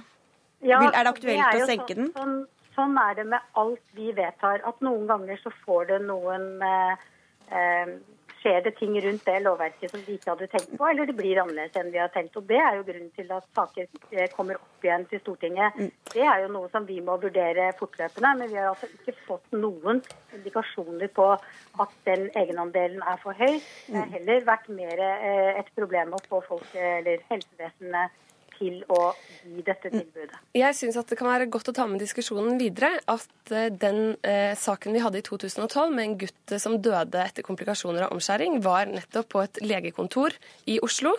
[0.64, 2.12] Ja, Vil, er det aktuelt aktuelt er å senke sånn, den?
[2.18, 2.36] Sånn,
[2.76, 4.60] sånn er det med alt vi vedtar.
[4.68, 7.08] At noen ganger så får det noen eh,
[7.48, 7.96] eh,
[8.44, 11.38] Skjer det ting rundt det lovverket som vi ikke hadde tenkt på, eller det blir
[11.40, 12.36] annerledes enn vi har tenkt.
[12.36, 15.78] Og Det er jo grunnen til at saker eh, kommer opp igjen til Stortinget.
[15.80, 15.88] Mm.
[16.12, 18.34] Det er jo noe som vi må vurdere fortløpende.
[18.42, 20.02] Men vi har altså ikke fått noen
[20.36, 23.56] indikasjoner på at den egenandelen er for høy.
[23.88, 28.20] Det har heller vært mer eh, et problem å få folk, eh, eller helsevesenet,
[28.58, 29.12] til å
[29.44, 30.38] gi dette tilbudet.
[30.56, 34.16] Jeg syns at det kan være godt å ta med diskusjonen videre at eh, den
[34.24, 38.14] eh, saken vi hadde i 2012 med en gutt eh, som døde etter komplikasjoner av
[38.16, 40.36] omskjæring, var nettopp på et legekontor
[40.70, 41.14] i Oslo.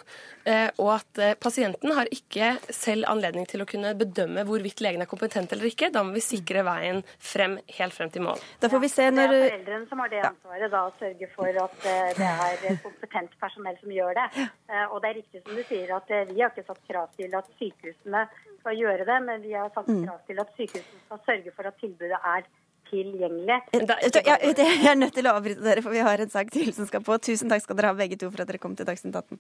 [0.45, 5.01] Eh, og at eh, pasienten har ikke selv anledning til å kunne bedømme hvorvidt legen
[5.01, 5.89] er kompetent eller ikke.
[5.93, 8.41] Da må vi sikre veien frem, helt frem til mål.
[8.61, 11.61] Da får vi se Det er foreldrene som har det ansvaret, da, å sørge for
[11.65, 12.29] at eh, det
[12.73, 14.27] er kompetent personell som gjør det.
[14.69, 17.09] Eh, Og det er riktig som du sier at eh, vi har ikke satt krav
[17.17, 18.21] til at sykehusene
[18.59, 20.05] skal gjøre det, men vi har satt Mm.
[20.05, 22.43] krav til at sykehusene skal sørge for at tilbudet er
[22.89, 23.61] tilgjengelig.
[23.73, 23.87] Jeg,
[24.25, 26.85] jeg, jeg er nødt til å avbryte dere, for vi har en sak til som
[26.85, 27.17] skal på.
[27.17, 29.39] Tusen takk skal dere ha begge to for at dere kom til Dagsnytt 18.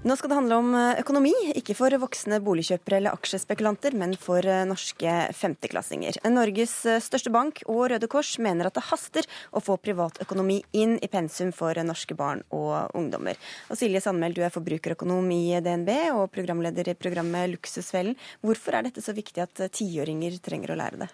[0.00, 1.30] Nå skal det handle om eh, økonomi,
[1.60, 6.16] ikke for voksne boligkjøpere eller aksjespekulanter, men for eh, norske femteklassinger.
[6.32, 10.96] Norges eh, største bank og Røde Kors mener at det haster å få privatøkonomi inn
[11.04, 13.36] i pensum for norske barn og ungdommer.
[13.68, 18.16] Og Silje Sandmæl, du er forbrukerøkonom i DNB og programleder i programmet Luksusfellen.
[18.40, 21.12] Hvorfor er dette så viktig at tiåringer trenger å lære det?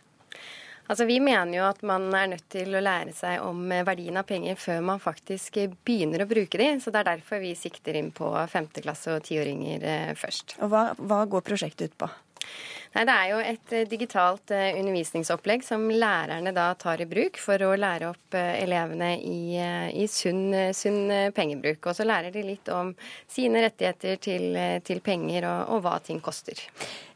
[0.86, 4.18] Altså, Vi mener jo at man er nødt til å lære seg om eh, verdien
[4.20, 6.68] av penger før man faktisk eh, begynner å bruke de.
[6.82, 10.58] Så det er derfor vi sikter inn på femteklasse og tiåringer eh, først.
[10.62, 12.10] Og hva, hva går prosjektet ut på?
[12.94, 17.74] Nei, Det er jo et digitalt undervisningsopplegg som lærerne da tar i bruk for å
[17.76, 19.58] lære opp elevene i,
[19.92, 21.90] i sunn, sunn pengebruk.
[21.90, 22.94] Og så lærer de litt om
[23.28, 24.56] sine rettigheter til,
[24.86, 26.62] til penger og, og hva ting koster.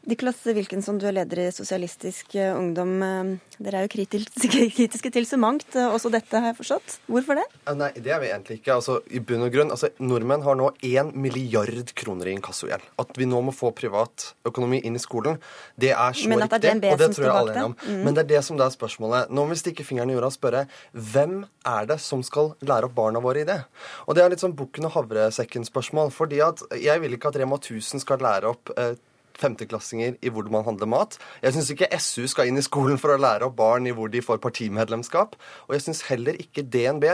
[0.09, 2.95] Niklas Wilkinson, du er leder i Sosialistisk eh, Ungdom.
[3.05, 6.95] Eh, Dere er jo kritiske, til så mangt, eh, også dette har jeg forstått.
[7.05, 7.43] Hvorfor det?
[7.77, 8.79] Nei, det er vi egentlig ikke.
[8.79, 12.87] Altså, i bunn og grunn, altså, Nordmenn har nå 1 milliard kroner i inkassogjeld.
[13.03, 15.37] At vi nå må få privat økonomi inn i skolen,
[15.77, 16.63] det er så Men er riktig.
[16.65, 17.77] DNB og det tror jeg alle er enige om.
[17.85, 18.01] Mm.
[18.07, 19.29] Men det er det som er spørsmålet.
[19.29, 20.65] Nå må vi stikke fingeren i jorda og spørre
[21.13, 21.37] hvem
[21.75, 23.61] er det som skal lære opp barna våre i det?
[24.09, 26.09] Og det er litt sånn bukken og havresekken-spørsmål.
[26.11, 28.97] fordi at jeg vil ikke at Rema 1000 skal lære opp eh,
[29.41, 31.17] femteklassinger i hvordan man handler mat.
[31.43, 34.11] Jeg syns ikke SU skal inn i skolen for å lære opp barn i hvor
[34.11, 35.37] de får partimedlemskap.
[35.67, 37.07] Og jeg syns heller ikke DNB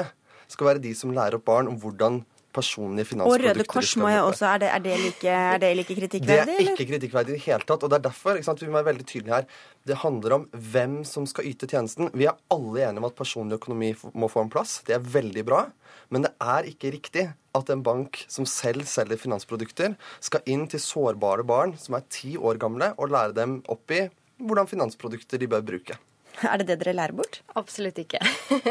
[0.51, 2.21] skal være de som lærer opp barn om hvordan
[2.57, 3.51] personlige finansprodukter.
[3.51, 3.57] Og.
[3.57, 6.53] Røde Kors må jeg også, er det, er det, like, er det like Det er
[6.63, 7.83] ikke kritikkverdig i det hele tatt.
[7.83, 9.49] og Det er derfor sant, vi må være veldig tydelige her.
[9.87, 12.11] Det handler om hvem som skal yte tjenesten.
[12.13, 14.81] Vi er alle enige om at personlig økonomi må få en plass.
[14.87, 15.67] Det er veldig bra.
[16.13, 17.25] Men det er ikke riktig
[17.57, 22.35] at en bank som selv selger finansprodukter, skal inn til sårbare barn som er ti
[22.37, 24.05] år gamle, og lære dem opp i
[24.37, 25.97] hvordan finansprodukter de bør bruke.
[26.51, 27.39] Er det det dere lærer bort?
[27.57, 28.19] Absolutt ikke.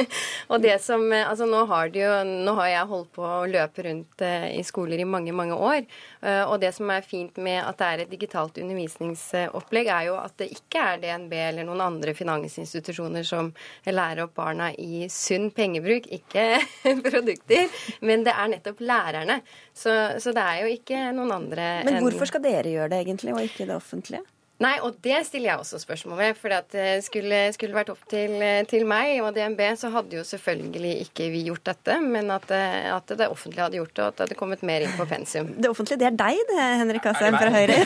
[0.53, 2.11] og det som, eh, altså nå har, jo,
[2.47, 5.83] nå har jeg holdt på å løpe rundt eh, i skoler i mange, mange år.
[6.23, 10.19] Eh, og det som er fint med at det er et digitalt undervisningsopplegg, er jo
[10.21, 13.51] at det ikke er DNB eller noen andre finansinstitusjoner som
[13.89, 16.47] lærer opp barna i sunn pengebruk, ikke
[17.09, 17.67] produkter,
[18.07, 19.41] men det er nettopp lærerne.
[19.75, 19.93] Så,
[20.23, 23.45] så det er jo ikke noen andre Men hvorfor skal dere gjøre det egentlig, og
[23.45, 24.25] ikke det offentlige?
[24.63, 26.39] Nei, og det stiller jeg også spørsmål ved.
[26.41, 28.39] For det skulle, skulle vært opp til,
[28.71, 31.99] til meg og DNB, så hadde jo selvfølgelig ikke vi gjort dette.
[32.01, 34.87] Men at, det- at det offentlige hadde gjort det, og at det hadde kommet mer
[34.87, 35.51] inn på pensum.
[35.61, 37.77] Det offentlige, det er deg det, Henrik Asheim fra Høyre.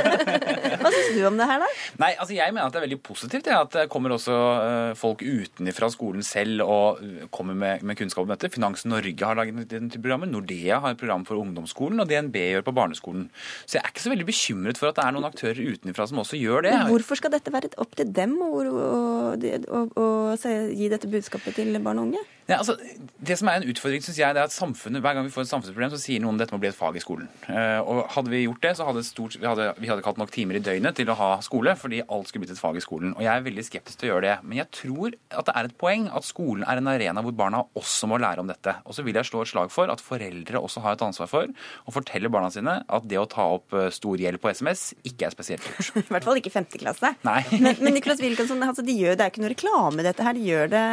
[0.80, 1.68] Hva syns du om det her, da?
[2.00, 4.92] Nei, altså Jeg mener at det er veldig positivt ja, at det kommer også eh,
[4.98, 8.50] folk utenfra skolen selv og eh, kommer med, med kunnskap om dette.
[8.54, 12.36] Finans Norge har laget den type programmet, Nordea har et program for ungdomsskolen, og DNB
[12.56, 13.28] gjør på barneskolen.
[13.66, 16.22] Så jeg er ikke så veldig bekymret for at det er noen aktører utenfra som
[16.22, 16.74] også gjør det.
[16.76, 18.90] Men hvorfor skal dette være opp til dem å, å,
[19.36, 20.10] å, å,
[20.72, 22.26] gi dette budskapet til barn og unge?
[22.50, 22.74] Ja, altså,
[23.22, 25.44] det som er en utfordring, synes jeg, det er at samfunnet, hver gang vi får
[25.44, 27.28] et samfunnsproblem, så sier noen at dette må bli et fag i skolen.
[27.46, 30.18] Eh, og hadde vi gjort det, så hadde stort, vi hadde vi hadde ikke hatt
[30.18, 32.82] nok timer i døgnet til å ha skole, fordi alt skulle blitt et fag i
[32.82, 33.12] skolen.
[33.14, 34.34] Og jeg er veldig skeptisk til å gjøre det.
[34.42, 37.62] Men jeg tror at det er et poeng at skolen er en arena hvor barna
[37.78, 38.74] også må lære om dette.
[38.82, 41.46] Og så vil jeg slå et slag for at foreldre også har et ansvar for
[41.86, 45.30] å fortelle barna sine at det å ta opp eh, stor gjeld på SMS ikke
[45.30, 45.89] er spesielt lurt.
[46.00, 47.12] I hvert fall ikke femte klasse.
[47.26, 47.40] Nei.
[47.64, 50.36] Men, men Niklas Wilkinson, altså, de gjør, det er ikke noe reklame dette her.
[50.36, 50.84] De gjør det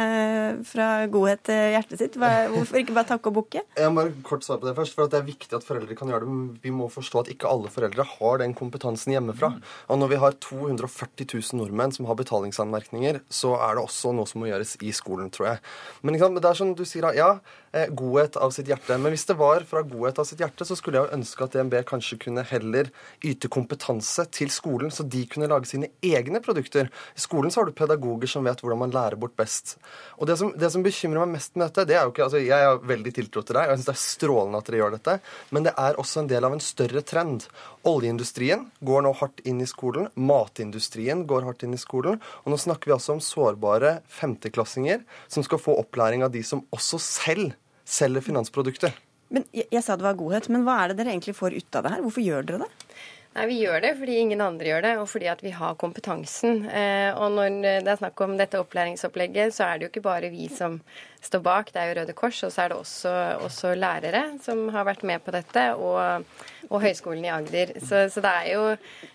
[0.68, 2.18] fra godhet til hjertet sitt.
[2.18, 3.62] Hvorfor ikke bare takke og bukke?
[3.80, 5.96] Jeg må bare kort svare på det først, for at Det er viktig at foreldre
[5.98, 9.52] kan gjøre det, men vi må forstå at ikke alle foreldre har den kompetansen hjemmefra.
[9.88, 14.28] Og Når vi har 240 000 nordmenn som har betalingsanmerkninger, så er det også noe
[14.28, 15.64] som må gjøres i skolen, tror jeg.
[16.02, 17.38] Men det er sånn du sier, ja,
[17.72, 18.98] eh, godhet av sitt hjerte.
[18.98, 21.54] Men hvis det var fra godhet av sitt hjerte, så skulle jeg jo ønske at
[21.54, 22.90] DNB kanskje kunne heller
[23.24, 26.90] yte kompetanse til skolen, så de kunne lage sine egne produkter.
[27.16, 29.76] I skolen så har du pedagoger som vet hvordan man lærer bort best.
[30.18, 32.42] Og det som, det som bekymrer meg mest med dette, det er jo ikke altså
[32.42, 34.96] Jeg har veldig tiltro til deg, og jeg syns det er strålende at dere gjør
[34.96, 35.16] dette,
[35.54, 37.48] men det er også en del av en større trend.
[37.88, 40.10] Oljeindustrien går nå hardt inn i skolen.
[40.18, 42.20] Matindustrien går hardt inn i skolen.
[42.44, 46.64] Og nå snakker vi altså om sårbare femteklassinger som skal få opplæring av de som
[46.74, 47.54] også selv
[47.88, 48.96] selger finansprodukter.
[49.32, 51.78] Men jeg, jeg sa det var godhet, men hva er det dere egentlig får ut
[51.78, 52.04] av det her?
[52.04, 52.98] Hvorfor gjør dere det?
[53.36, 56.64] Nei, Vi gjør det fordi ingen andre gjør det, og fordi at vi har kompetansen.
[56.66, 60.32] Eh, og når det er snakk om dette opplæringsopplegget, så er det jo ikke bare
[60.32, 60.80] vi som
[61.24, 61.72] står bak.
[61.72, 63.12] Det er jo Røde Kors, og så er det også,
[63.46, 66.24] også lærere som har vært med på dette, og,
[66.68, 67.74] og Høgskolen i Agder.
[67.80, 68.64] Så, så det, er jo,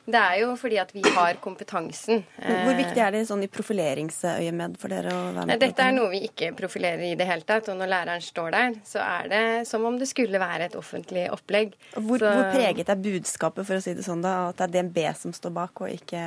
[0.06, 2.24] det er jo fordi at vi har kompetansen.
[2.40, 5.96] Hvor viktig er det sånn i profileringsøyemed for dere å være med på Dette er
[5.96, 7.72] noe vi ikke profilerer i det hele tatt.
[7.72, 11.30] Og når læreren står der, så er det som om det skulle være et offentlig
[11.34, 11.78] opplegg.
[11.96, 12.36] Hvor, så...
[12.36, 14.52] hvor preget er budskapet, for å si det sånn, da?
[14.52, 16.24] At det er DNB som står bak, og ikke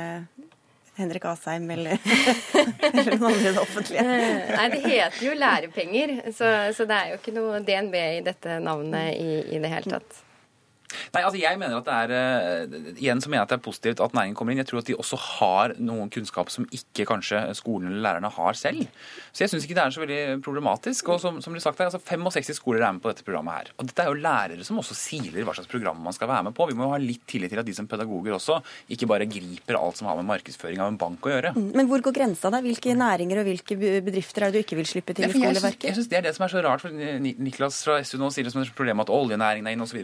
[0.97, 1.97] Henrik Asheim eller,
[2.91, 4.05] eller noen andre i det offentlige?
[4.57, 8.57] Nei, det heter jo lærepenger, så, så det er jo ikke noe DNB i dette
[8.63, 10.23] navnet i, i det hele tatt.
[11.13, 13.63] Nei, altså jeg mener at det er eh, Igjen så mener jeg at det er
[13.65, 14.61] positivt at næringen kommer inn.
[14.61, 18.55] Jeg tror at de også har noen kunnskap som ikke kanskje skolen eller lærerne har
[18.57, 18.85] selv.
[19.35, 21.09] Så jeg syns ikke det er så veldig problematisk.
[21.13, 23.71] Og som, som blir sagt her, altså 65 skoler er med på dette programmet her.
[23.77, 26.55] Og dette er jo lærere som også siler hva slags program man skal være med
[26.57, 26.69] på.
[26.71, 28.61] Vi må jo ha litt tillit til at de som pedagoger også
[28.95, 31.53] ikke bare griper alt som har med markedsføring av en bank å gjøre.
[31.57, 32.63] Men hvor går grensa, da?
[32.63, 33.77] Hvilke næringer og hvilke
[34.07, 35.43] bedrifter er det du ikke vil slippe til i skoleverket?
[35.43, 35.87] jeg syns- skoleverket?
[35.91, 36.81] Jeg synes Det er det som er så rart.
[36.81, 36.89] for
[37.27, 39.99] Niklas fra SU nå sier det som et problem at oljenæringen er inne osv.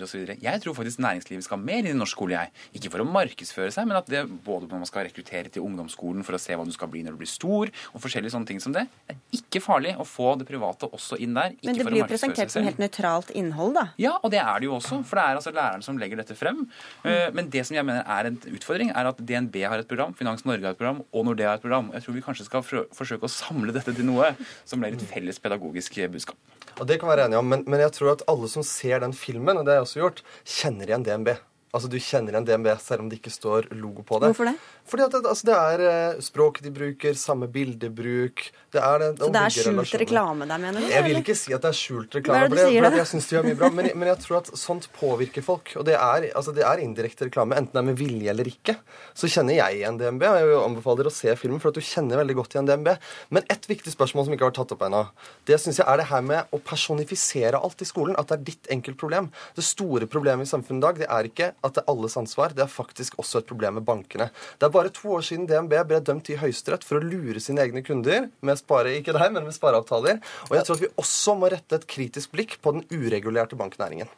[0.73, 2.33] Tror faktisk næringslivet skal mer inn i norsk skole.
[2.33, 2.49] jeg.
[2.79, 6.25] Ikke for å markedsføre seg, men at det både når man skal rekruttere til ungdomsskolen
[6.25, 8.61] for å se hva du skal bli når du blir stor, og forskjellige sånne ting
[8.63, 8.87] som det.
[9.05, 11.53] Det er ikke farlig å få det private også inn der.
[11.53, 13.85] Ikke Men det blir jo presentert som helt nøytralt innhold, da.
[14.01, 16.37] Ja, og det er det jo også, for det er altså læreren som legger dette
[16.39, 16.65] frem.
[17.03, 20.13] Eh, Men det som jeg mener er en utfordring, er at DNB har et program,
[20.17, 21.91] Finans Norge har et program, og Nordea har et program.
[21.93, 24.33] Jeg tror vi kanskje skal forsøke å samle dette til noe
[24.65, 26.37] som blir et felles pedagogisk budskap.
[26.83, 29.13] Og det kan være enige om, men, men jeg tror at alle som ser den
[29.15, 31.29] filmen, og det har jeg også gjort, kjenner igjen DNB.
[31.73, 34.29] Altså, Du kjenner igjen DNB selv om det ikke står logo på det.
[34.33, 34.57] Hvorfor det?
[34.85, 39.09] Fordi at det, altså, det er eh, språket de bruker, samme bildebruk det er det,
[39.21, 40.87] Så det er skjult reklame der, mener du?
[40.89, 42.39] Jeg vil ikke si at det er skjult Hva reklame.
[42.41, 42.97] det du for sier for?
[42.97, 45.73] Jeg synes de gjør mye bra, men, men jeg tror at sånt påvirker folk.
[45.77, 48.75] Og det er, altså, det er indirekte reklame, enten det er med vilje eller ikke.
[49.13, 52.21] Så kjenner jeg igjen DNB, og jeg anbefaler å se filmen, for at du kjenner
[52.23, 52.89] veldig godt igjen DNB.
[53.37, 55.03] Men et viktig spørsmål som ikke har vært tatt opp ennå,
[55.49, 58.17] det synes jeg er det her med å personifisere alt i skolen.
[58.17, 59.29] At det er ditt enkeltproblem.
[59.53, 62.53] Det store problemet i samfunnet i dag, det er ikke at det er alles ansvar,
[62.55, 64.29] det er faktisk også et problem med bankene.
[64.59, 67.63] Det er bare to år siden DNB ble dømt i Høyesterett for å lure sine
[67.63, 70.19] egne kunder med spare, ikke deg, men med spareavtaler.
[70.49, 74.11] Og jeg tror at vi også må rette et kritisk blikk på den uregulerte banknæringen.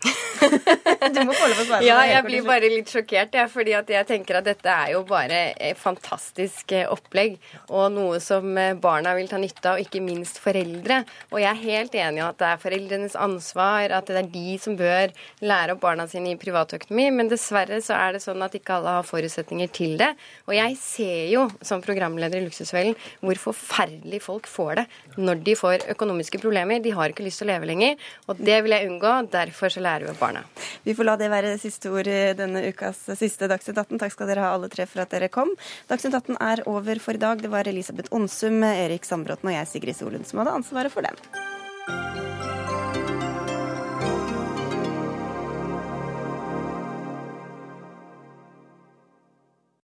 [1.14, 3.90] Du må få lov å svare Ja, jeg blir bare litt sjokkert, jeg, fordi at
[3.92, 7.36] jeg tenker at dette er jo bare et fantastisk eh, opplegg,
[7.68, 11.02] og noe som eh, barna vil ta nytte av, og ikke minst foreldre.
[11.30, 14.56] Og jeg er helt enig i at det er foreldrenes ansvar, at det er de
[14.62, 15.12] som bør
[15.44, 18.96] lære opp barna sine i privatøkonomi, men dessverre så er det sånn at ikke alle
[18.98, 20.12] har forutsetninger til det.
[20.48, 24.86] Og jeg ser jo som programleder i Luksusfellen hvor forferdelig folk får det
[25.20, 26.80] når de får økonomiske problemer.
[26.82, 29.14] De har ikke lyst til å leve lenger, og det vil jeg unngå.
[29.30, 30.44] Derfor så lærer lære jo barna.
[30.86, 34.00] Vi får la det være siste ord i denne ukas siste Dagsnytt 18.
[34.00, 35.52] Takk skal dere ha alle tre for at dere kom.
[35.90, 37.42] Dagsnytt 18 er over for i dag.
[37.42, 42.79] Det var Elisabeth Onsum, Erik Sandbråten og jeg, Sigrid Solund, som hadde ansvaret for den.